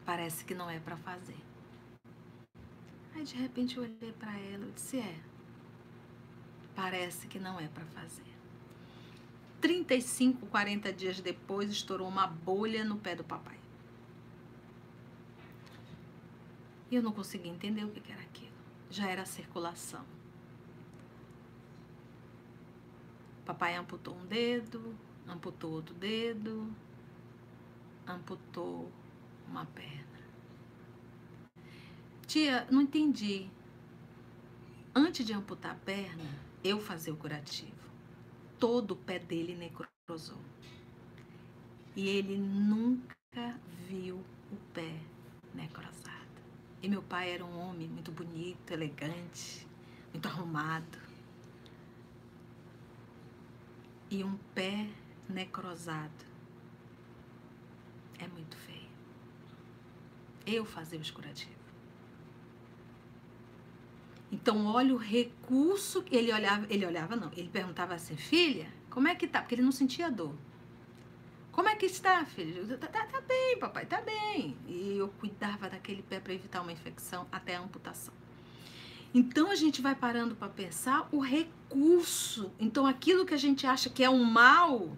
[0.06, 1.36] parece que não é para fazer.
[3.14, 5.16] Aí de repente eu olhei para ela e disse: É,
[6.74, 8.24] parece que não é para fazer.
[9.60, 13.58] 35, 40 dias depois, estourou uma bolha no pé do papai.
[16.90, 18.52] E eu não conseguia entender o que era aquilo.
[18.90, 20.04] Já era circulação.
[23.44, 24.94] Papai amputou um dedo,
[25.28, 26.74] amputou outro dedo,
[28.06, 28.90] amputou
[29.48, 30.04] uma perna.
[32.26, 33.48] Tia, não entendi.
[34.94, 36.24] Antes de amputar a perna,
[36.62, 37.72] eu fazer o curativo.
[38.58, 40.40] Todo o pé dele necrosou.
[41.94, 44.16] E ele nunca viu
[44.50, 44.98] o pé
[45.54, 46.14] necrosado.
[46.82, 49.66] E meu pai era um homem muito bonito, elegante,
[50.12, 51.03] muito arrumado.
[54.10, 54.88] E um pé
[55.28, 56.24] necrosado
[58.18, 58.88] é muito feio.
[60.46, 61.64] Eu fazia o curativo.
[64.30, 69.06] Então, olha o recurso que ele olhava, ele olhava não, ele perguntava assim, filha, como
[69.06, 69.40] é que tá?
[69.40, 70.34] Porque ele não sentia dor.
[71.52, 72.66] Como é que está, filho?
[72.78, 74.56] Tá, tá, tá bem, papai, tá bem.
[74.66, 78.12] E eu cuidava daquele pé para evitar uma infecção até a amputação.
[79.14, 82.52] Então a gente vai parando para pensar o recurso.
[82.58, 84.96] Então aquilo que a gente acha que é um mal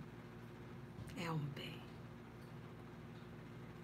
[1.17, 1.77] é um bem.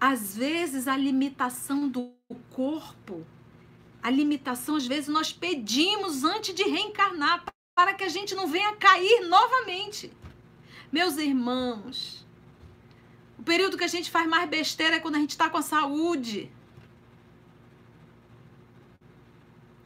[0.01, 2.11] Às vezes a limitação do
[2.49, 3.23] corpo
[4.03, 8.75] a limitação, às vezes, nós pedimos antes de reencarnar para que a gente não venha
[8.75, 10.11] cair novamente.
[10.91, 12.27] Meus irmãos,
[13.39, 15.61] o período que a gente faz mais besteira é quando a gente está com a
[15.61, 16.51] saúde.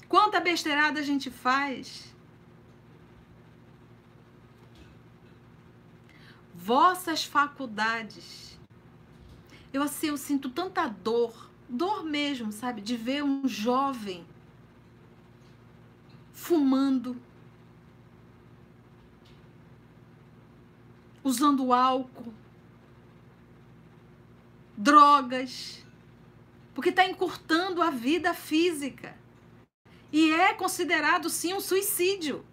[0.08, 2.14] Quanta besteirada a gente faz.
[6.54, 8.60] Vossas faculdades.
[9.72, 12.82] Eu assim, eu sinto tanta dor dor mesmo, sabe?
[12.82, 14.26] De ver um jovem
[16.32, 17.20] fumando,
[21.24, 22.34] usando álcool,
[24.78, 25.84] drogas,
[26.74, 29.17] porque está encurtando a vida física.
[30.12, 32.46] E é considerado sim um suicídio.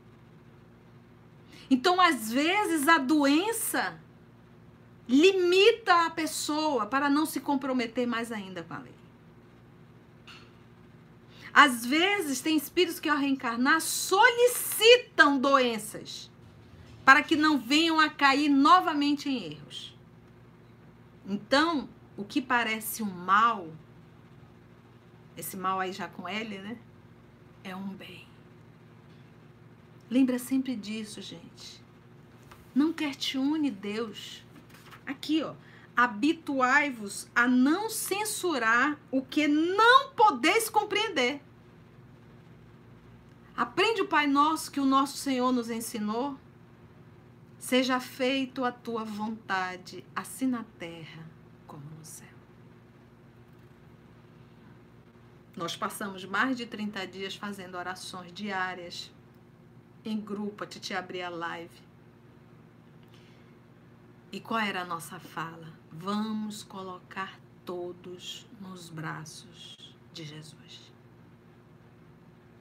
[1.71, 3.99] Então, às vezes, a doença
[5.09, 8.95] limita a pessoa para não se comprometer mais ainda com a lei.
[11.53, 16.31] Às vezes, tem espíritos que, ao reencarnar, solicitam doenças
[17.05, 19.97] para que não venham a cair novamente em erros.
[21.27, 23.69] Então, o que parece um mal,
[25.37, 26.79] esse mal aí já com L, né?
[27.65, 28.29] É um bem.
[30.09, 31.83] Lembra sempre disso, gente.
[32.73, 34.45] Não quer te une Deus.
[35.05, 35.55] Aqui, ó
[35.97, 41.41] habituai-vos a não censurar o que não podeis compreender.
[43.57, 46.37] Aprende o Pai Nosso que o nosso Senhor nos ensinou.
[47.59, 51.25] Seja feito a tua vontade, assim na terra
[51.67, 52.34] como no céu.
[55.57, 59.13] Nós passamos mais de 30 dias fazendo orações diárias,
[60.05, 61.81] em grupo, a Titi abrir a live.
[64.33, 65.73] E qual era a nossa fala?
[65.93, 70.93] Vamos colocar todos nos braços de Jesus.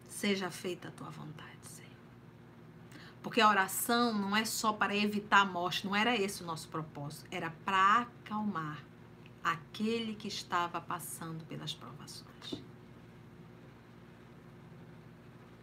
[0.08, 1.89] Seja feita a tua vontade, Senhor.
[3.24, 6.70] Porque a oração não é só para evitar a morte, não era esse o nosso
[6.70, 8.84] propósito, era para acalmar
[9.44, 12.64] aquele que estava passando pelas provações.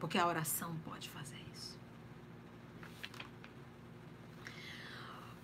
[0.01, 1.79] Porque a oração pode fazer isso.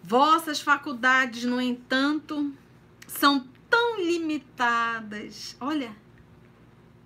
[0.03, 2.53] Vossas faculdades, no entanto,
[3.07, 5.57] são tão limitadas.
[5.61, 5.95] Olha,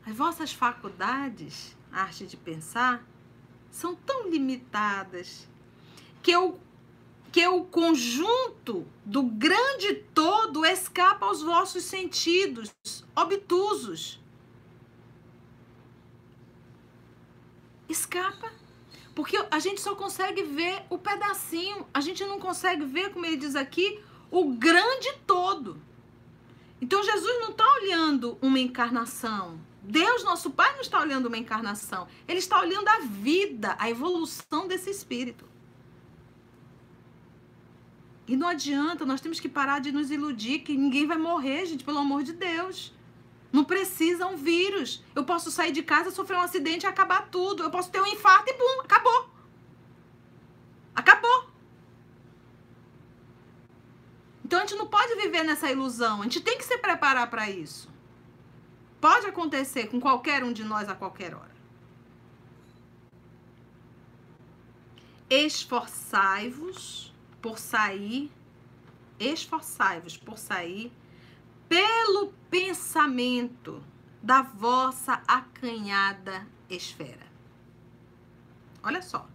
[0.07, 3.05] as vossas faculdades, arte de pensar,
[3.70, 5.48] são tão limitadas
[6.22, 6.59] que o,
[7.32, 12.72] que o conjunto do grande todo escapa aos vossos sentidos
[13.14, 14.20] obtusos.
[17.91, 18.53] Escapa.
[19.14, 23.36] Porque a gente só consegue ver o pedacinho, a gente não consegue ver, como ele
[23.36, 25.80] diz aqui, o grande todo.
[26.80, 29.61] Então Jesus não está olhando uma encarnação.
[29.82, 32.07] Deus, nosso Pai, não está olhando uma encarnação.
[32.28, 35.45] Ele está olhando a vida, a evolução desse espírito.
[38.28, 41.82] E não adianta, nós temos que parar de nos iludir que ninguém vai morrer, gente,
[41.82, 42.93] pelo amor de Deus.
[43.53, 45.03] Não precisa um vírus.
[45.14, 47.62] Eu posso sair de casa, sofrer um acidente e acabar tudo.
[47.62, 49.30] Eu posso ter um infarto e bum, acabou.
[50.94, 51.51] Acabou.
[54.44, 56.20] Então a gente não pode viver nessa ilusão.
[56.20, 57.88] A gente tem que se preparar para isso.
[59.01, 61.51] Pode acontecer com qualquer um de nós a qualquer hora.
[65.28, 68.30] Esforçai-vos por sair,
[69.18, 70.92] esforçai-vos por sair
[71.70, 73.80] pelo pensamento
[74.20, 77.24] da vossa acanhada esfera.
[78.82, 79.28] Olha só.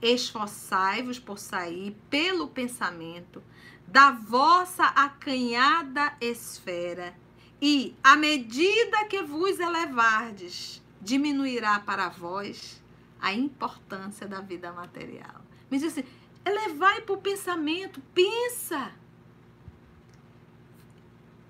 [0.00, 3.42] Esforçai-vos por sair pelo pensamento
[3.84, 7.18] da vossa acanhada esfera,
[7.60, 12.80] e, à medida que vos elevardes, diminuirá para vós
[13.18, 15.42] a importância da vida material.
[15.68, 16.04] Me diz assim,
[16.44, 18.92] elevai para o pensamento, pensa.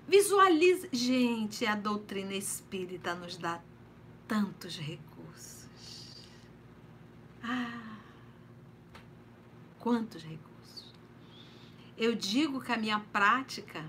[0.07, 0.87] Visualize.
[0.91, 3.61] Gente, a doutrina espírita nos dá
[4.27, 5.67] tantos recursos.
[7.43, 7.97] Ah,
[9.79, 10.93] quantos recursos.
[11.97, 13.83] Eu digo que a minha prática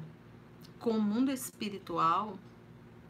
[0.79, 2.39] com o mundo espiritual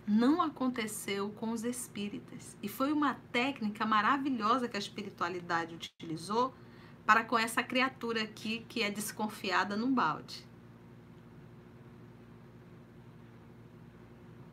[0.07, 2.57] não aconteceu com os espíritas.
[2.63, 6.55] E foi uma técnica maravilhosa que a espiritualidade utilizou
[7.07, 10.48] para com essa criatura aqui que é desconfiada num balde.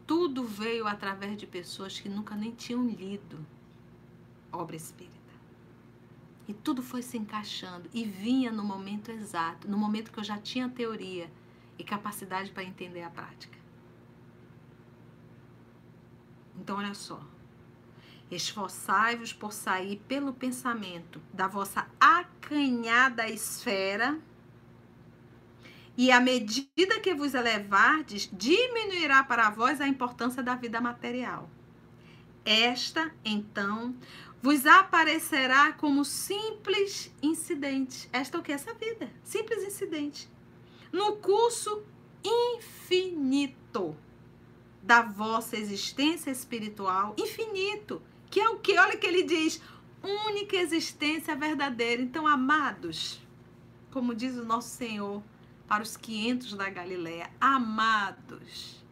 [0.06, 3.45] Tudo veio através de pessoas que nunca nem tinham lido
[4.51, 5.16] obra espírita.
[6.47, 10.38] E tudo foi se encaixando e vinha no momento exato, no momento que eu já
[10.38, 11.30] tinha teoria
[11.78, 13.58] e capacidade para entender a prática.
[16.56, 17.22] Então, olha só.
[18.30, 24.20] Esforçai-vos por sair pelo pensamento da vossa acanhada esfera,
[25.98, 31.50] e à medida que vos elevardes, diminuirá para vós a importância da vida material.
[32.43, 33.96] Esta, então,
[34.41, 38.10] vos aparecerá como simples incidente.
[38.12, 38.52] Esta é o que?
[38.52, 39.10] Essa vida.
[39.24, 40.30] Simples incidente.
[40.91, 41.84] No curso
[42.24, 43.96] infinito
[44.84, 48.78] da vossa existência espiritual, infinito, que é o que?
[48.78, 49.62] Olha que ele diz,
[50.28, 52.02] única existência verdadeira.
[52.02, 53.20] Então, amados,
[53.91, 55.24] como diz o nosso Senhor
[55.68, 58.84] para os 500 da Galileia, amados,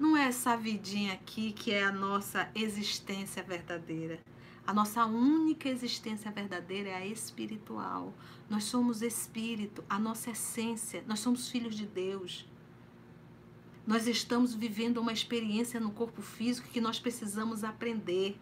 [0.00, 4.18] não é essa vidinha aqui que é a nossa existência verdadeira.
[4.66, 8.14] A nossa única existência verdadeira é a espiritual.
[8.48, 12.48] Nós somos espírito, a nossa essência, nós somos filhos de Deus.
[13.86, 18.38] Nós estamos vivendo uma experiência no corpo físico que nós precisamos aprender.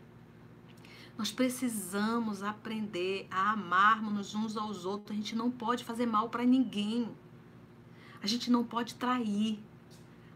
[1.19, 5.11] Nós precisamos aprender a amarmos uns aos outros.
[5.11, 7.11] A gente não pode fazer mal para ninguém.
[8.23, 9.59] A gente não pode trair.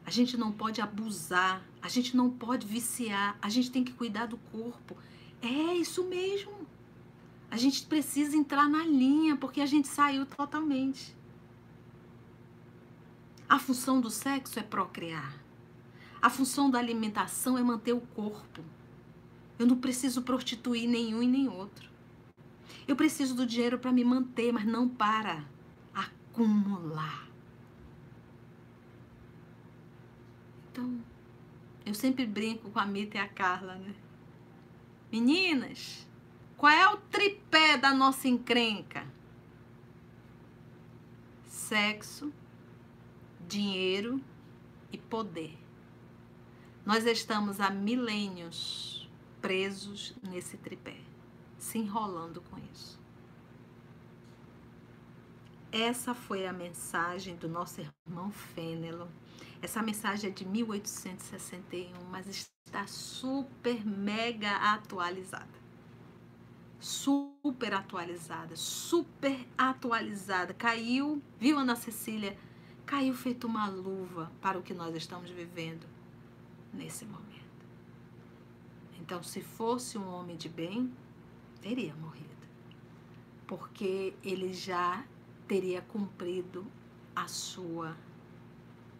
[0.05, 4.27] A gente não pode abusar, a gente não pode viciar, a gente tem que cuidar
[4.27, 4.97] do corpo.
[5.41, 6.67] É isso mesmo.
[7.49, 11.17] A gente precisa entrar na linha porque a gente saiu totalmente.
[13.49, 15.39] A função do sexo é procriar.
[16.21, 18.65] A função da alimentação é manter o corpo.
[19.59, 21.91] Eu não preciso prostituir nenhum e nem outro.
[22.87, 25.45] Eu preciso do dinheiro para me manter, mas não para
[25.95, 27.29] acumular.
[30.71, 31.01] Então,
[31.85, 33.95] eu sempre brinco com a Mita e a Carla, né?
[35.13, 36.09] Meninas,
[36.57, 39.07] qual é o tripé da nossa encrenca?
[41.45, 42.33] Sexo,
[43.47, 44.21] dinheiro
[44.91, 45.59] e poder.
[46.85, 48.92] Nós estamos há milênios
[49.43, 50.97] presos nesse tripé,
[51.59, 52.99] se enrolando com isso.
[55.71, 59.09] Essa foi a mensagem do nosso irmão Fênelo
[59.63, 62.27] essa mensagem é de 1861, mas
[62.67, 65.63] está super mega atualizada.
[66.81, 70.53] Super atualizada, super atualizada.
[70.53, 72.37] Caiu, viu Ana Cecília?
[72.85, 75.87] Caiu feito uma luva para o que nós estamos vivendo
[76.75, 77.52] nesse momento.
[79.03, 80.93] Então, se fosse um homem de bem,
[81.61, 82.29] teria morrido.
[83.49, 85.05] Porque ele já
[85.49, 86.65] teria cumprido
[87.15, 87.97] a sua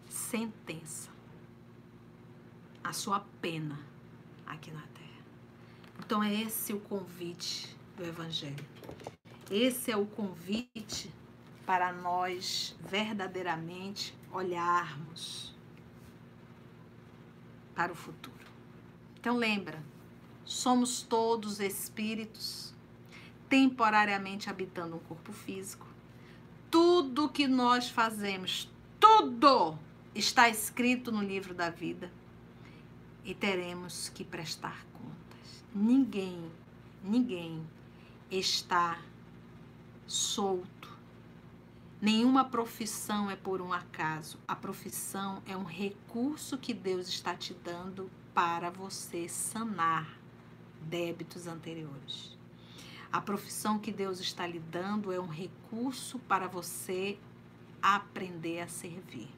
[0.09, 1.09] sentença,
[2.83, 3.79] a sua pena
[4.45, 5.23] aqui na terra.
[6.01, 8.67] Então é esse o convite do Evangelho.
[9.49, 11.15] Esse é o convite
[11.65, 15.55] para nós verdadeiramente olharmos
[17.73, 18.43] para o futuro.
[19.23, 19.81] Então lembra,
[20.53, 22.75] somos todos espíritos
[23.49, 25.87] temporariamente habitando um corpo físico.
[26.71, 29.79] Tudo que nós fazemos, tudo
[30.15, 32.11] está escrito no livro da vida
[33.25, 35.65] e teremos que prestar contas.
[35.75, 36.51] Ninguém,
[37.03, 37.67] ninguém
[38.31, 39.01] está
[40.07, 40.91] solto,
[42.01, 44.37] Nenhuma profissão é por um acaso.
[44.49, 50.22] A profissão é um recurso que Deus está te dando para você sanar
[50.83, 52.37] débitos anteriores.
[53.13, 57.19] A profissão que Deus está lhe dando é um recurso para você
[57.81, 59.29] aprender a servir.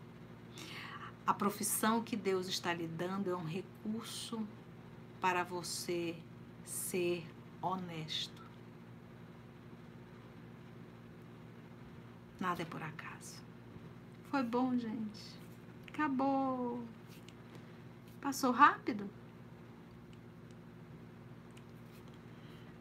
[1.26, 4.46] A profissão que Deus está lhe dando é um recurso
[5.20, 6.14] para você
[6.64, 7.26] ser
[7.62, 8.42] honesto.
[12.38, 13.42] Nada é por acaso.
[14.30, 15.22] Foi bom, gente.
[15.88, 16.82] Acabou.
[18.20, 19.08] Passou rápido?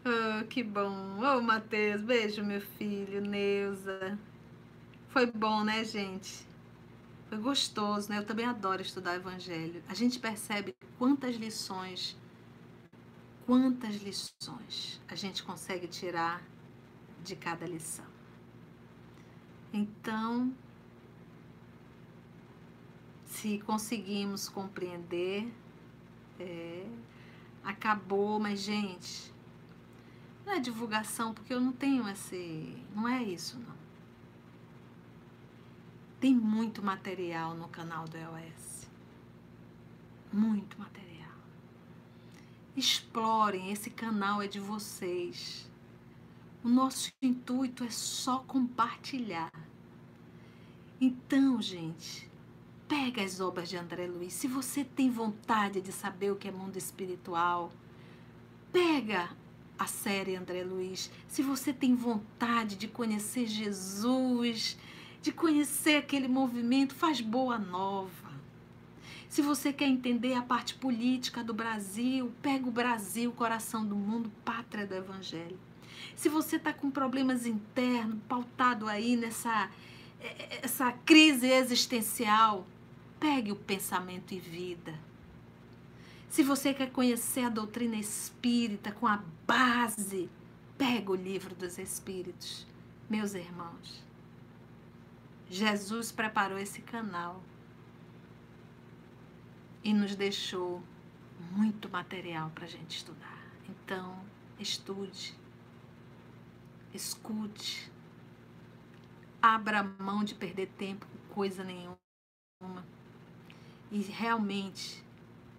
[0.06, 1.18] Oh, que bom.
[1.18, 4.20] Ô, oh, Matheus, beijo, meu filho, Neuza.
[5.08, 6.46] Foi bom, né, gente?
[7.30, 8.18] Foi gostoso, né?
[8.18, 9.82] Eu também adoro estudar Evangelho.
[9.88, 12.18] A gente percebe quantas lições,
[13.46, 16.44] quantas lições a gente consegue tirar
[17.24, 18.06] de cada lição.
[19.72, 20.54] Então,
[23.26, 25.50] se conseguimos compreender,
[26.38, 26.86] é,
[27.64, 29.33] acabou, mas gente,
[30.46, 32.78] não é divulgação, porque eu não tenho esse.
[32.96, 33.76] Não é isso, não.
[36.20, 38.88] Tem muito material no canal do EOS.
[40.32, 41.32] Muito material.
[42.76, 45.70] Explorem, esse canal é de vocês.
[46.64, 49.52] O nosso intuito é só compartilhar.
[51.00, 52.30] Então, gente,
[52.88, 54.34] pega as obras de André Luiz.
[54.34, 57.72] Se você tem vontade de saber o que é mundo espiritual,
[58.72, 59.30] pega
[59.78, 61.12] a série André Luiz.
[61.28, 64.78] Se você tem vontade de conhecer Jesus,
[65.22, 68.34] de conhecer aquele movimento, faz boa nova.
[69.28, 74.32] Se você quer entender a parte política do Brasil, pega o Brasil, coração do mundo,
[74.46, 75.60] pátria do Evangelho.
[76.16, 79.70] Se você está com problemas internos, pautado aí nessa
[80.20, 82.66] é, é, essa crise existencial,
[83.20, 84.94] pegue o pensamento e vida.
[86.34, 90.28] Se você quer conhecer a doutrina espírita com a base,
[90.76, 92.66] pega o livro dos Espíritos.
[93.08, 94.04] Meus irmãos,
[95.48, 97.40] Jesus preparou esse canal
[99.84, 100.82] e nos deixou
[101.52, 103.46] muito material para a gente estudar.
[103.70, 104.20] Então,
[104.58, 105.38] estude,
[106.92, 107.92] escute,
[109.40, 111.96] abra mão de perder tempo com coisa nenhuma
[113.92, 115.04] e realmente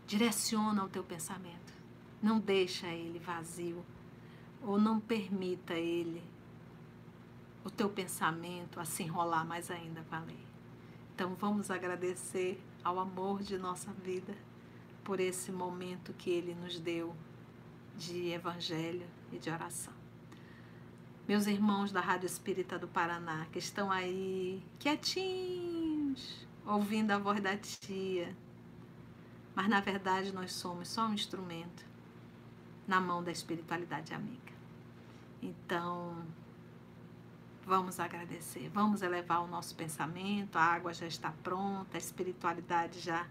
[0.07, 1.73] direciona o teu pensamento.
[2.23, 3.85] Não deixa ele vazio
[4.63, 6.23] ou não permita ele
[7.65, 10.45] o teu pensamento a se enrolar mais ainda com a lei.
[11.15, 14.35] Então vamos agradecer ao amor de nossa vida
[15.03, 17.15] por esse momento que ele nos deu
[17.97, 20.05] de evangelho e de oração
[21.27, 27.57] meus irmãos da Rádio Espírita do Paraná, que estão aí quietinhos, ouvindo a voz da
[27.57, 28.37] tia.
[29.55, 31.85] Mas na verdade nós somos só um instrumento
[32.87, 34.53] na mão da espiritualidade amiga.
[35.43, 36.25] Então,
[37.67, 43.27] vamos agradecer, vamos elevar o nosso pensamento, a água já está pronta, a espiritualidade já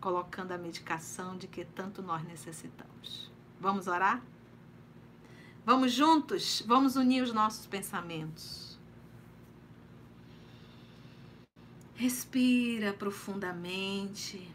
[0.00, 3.30] colocando a medicação de que tanto nós necessitamos.
[3.60, 4.22] Vamos orar?
[5.64, 6.62] Vamos juntos?
[6.66, 8.78] Vamos unir os nossos pensamentos.
[11.96, 14.54] Respira profundamente.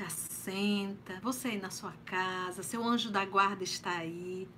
[0.00, 1.20] Te assenta.
[1.20, 4.48] Você aí na sua casa, seu anjo da guarda está aí.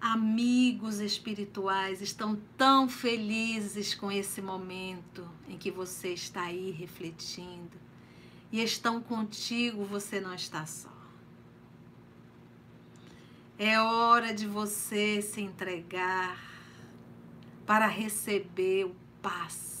[0.00, 7.78] Amigos espirituais estão tão felizes com esse momento em que você está aí refletindo
[8.50, 10.90] e estão contigo, você não está só.
[13.56, 16.36] É hora de você se entregar
[17.64, 19.75] para receber o passe,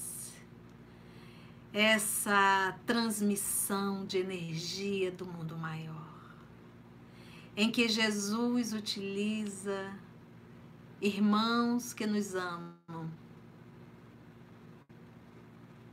[1.72, 6.06] essa transmissão de energia do mundo maior,
[7.56, 9.92] em que Jesus utiliza
[11.00, 13.10] irmãos que nos amam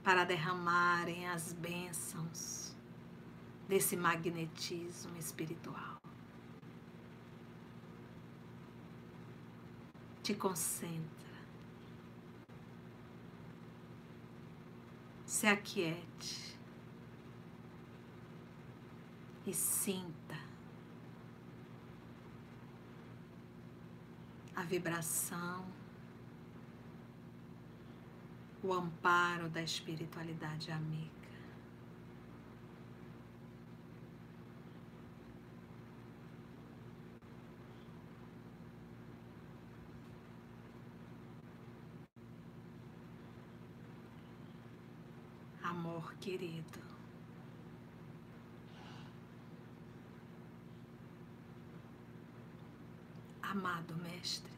[0.03, 2.75] para derramarem as bênçãos
[3.67, 5.93] desse magnetismo espiritual.
[10.23, 11.22] te concentra.
[15.33, 16.55] Se aquiete
[19.47, 20.37] e sinta
[24.55, 25.65] a vibração,
[28.61, 31.22] o amparo da espiritualidade amiga.
[45.63, 46.79] Amor querido.
[53.41, 54.51] Amado Mestre.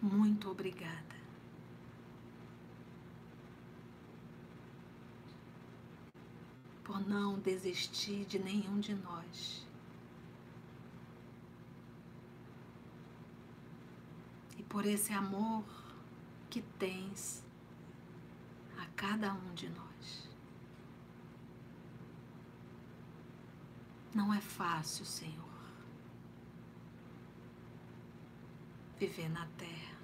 [0.00, 1.14] Muito obrigada.
[6.84, 9.66] Por não desistir de nenhum de nós.
[14.58, 15.64] E por esse amor
[16.54, 17.44] que tens
[18.78, 20.30] a cada um de nós.
[24.14, 25.34] Não é fácil, Senhor,
[28.96, 29.98] viver na terra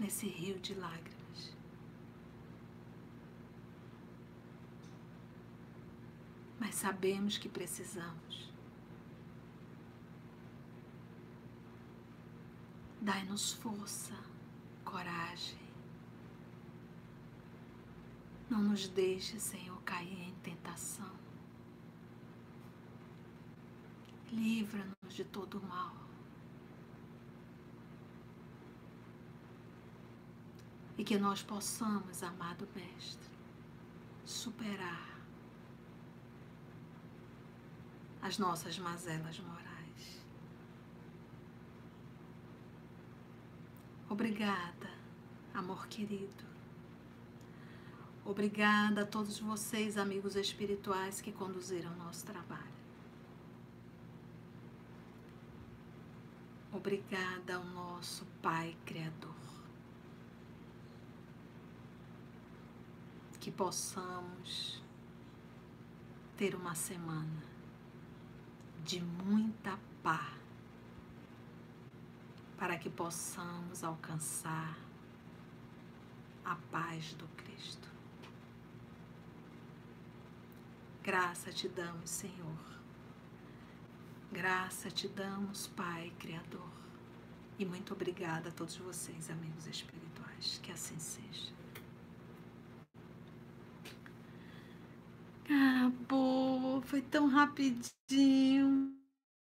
[0.00, 1.56] nesse rio de lágrimas.
[6.58, 8.49] Mas sabemos que precisamos.
[13.00, 14.14] Dai-nos força,
[14.84, 15.58] coragem.
[18.48, 21.10] Não nos deixe, Senhor, cair em tentação.
[24.30, 26.00] Livra-nos de todo mal.
[31.00, 33.30] e que nós possamos, amado Mestre,
[34.22, 35.18] superar
[38.20, 39.69] as nossas mazelas morais.
[44.10, 44.90] Obrigada,
[45.54, 46.44] amor querido.
[48.24, 52.68] Obrigada a todos vocês, amigos espirituais, que conduziram nosso trabalho.
[56.72, 59.40] Obrigada ao nosso Pai Criador.
[63.40, 64.82] que possamos
[66.36, 67.42] ter uma semana
[68.84, 70.39] de muita paz,
[72.60, 74.78] para que possamos alcançar
[76.44, 77.88] a paz do Cristo.
[81.02, 82.58] Graça te damos, Senhor.
[84.30, 86.70] Graça te damos, Pai Criador.
[87.58, 90.60] E muito obrigada a todos vocês, amigos espirituais.
[90.62, 91.54] Que assim seja.
[95.42, 98.99] Acabou, foi tão rapidinho.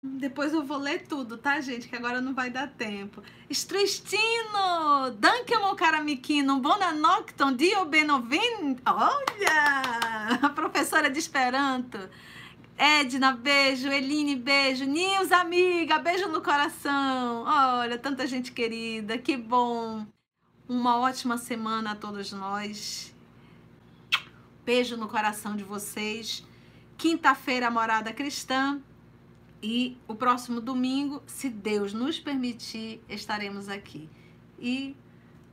[0.04, 1.88] Depois eu vou ler tudo, tá, gente?
[1.88, 3.22] Que agora não vai dar tempo.
[3.48, 5.12] Estristino!
[5.20, 6.60] Danke, meu cara Miquino.
[6.60, 8.78] Bona nocton, dio benovin.
[8.84, 10.40] Olha!
[10.42, 12.00] A professora de Esperanto.
[12.76, 13.90] Edna, beijo.
[13.90, 14.86] Eline, beijo.
[14.86, 17.44] Nils, amiga, beijo no coração.
[17.46, 19.20] Olha, tanta gente querida.
[19.20, 20.04] Que bom.
[20.68, 23.14] Uma ótima semana a todos nós.
[24.66, 26.44] Beijo no coração de vocês.
[26.98, 28.82] Quinta-feira, Morada Cristã.
[29.62, 34.10] E o próximo domingo, se Deus nos permitir, estaremos aqui.
[34.60, 34.96] E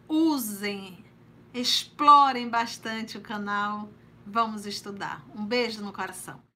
[0.08, 1.04] usem,
[1.52, 3.90] explorem bastante o canal.
[4.26, 5.24] Vamos estudar.
[5.34, 6.47] Um beijo no coração.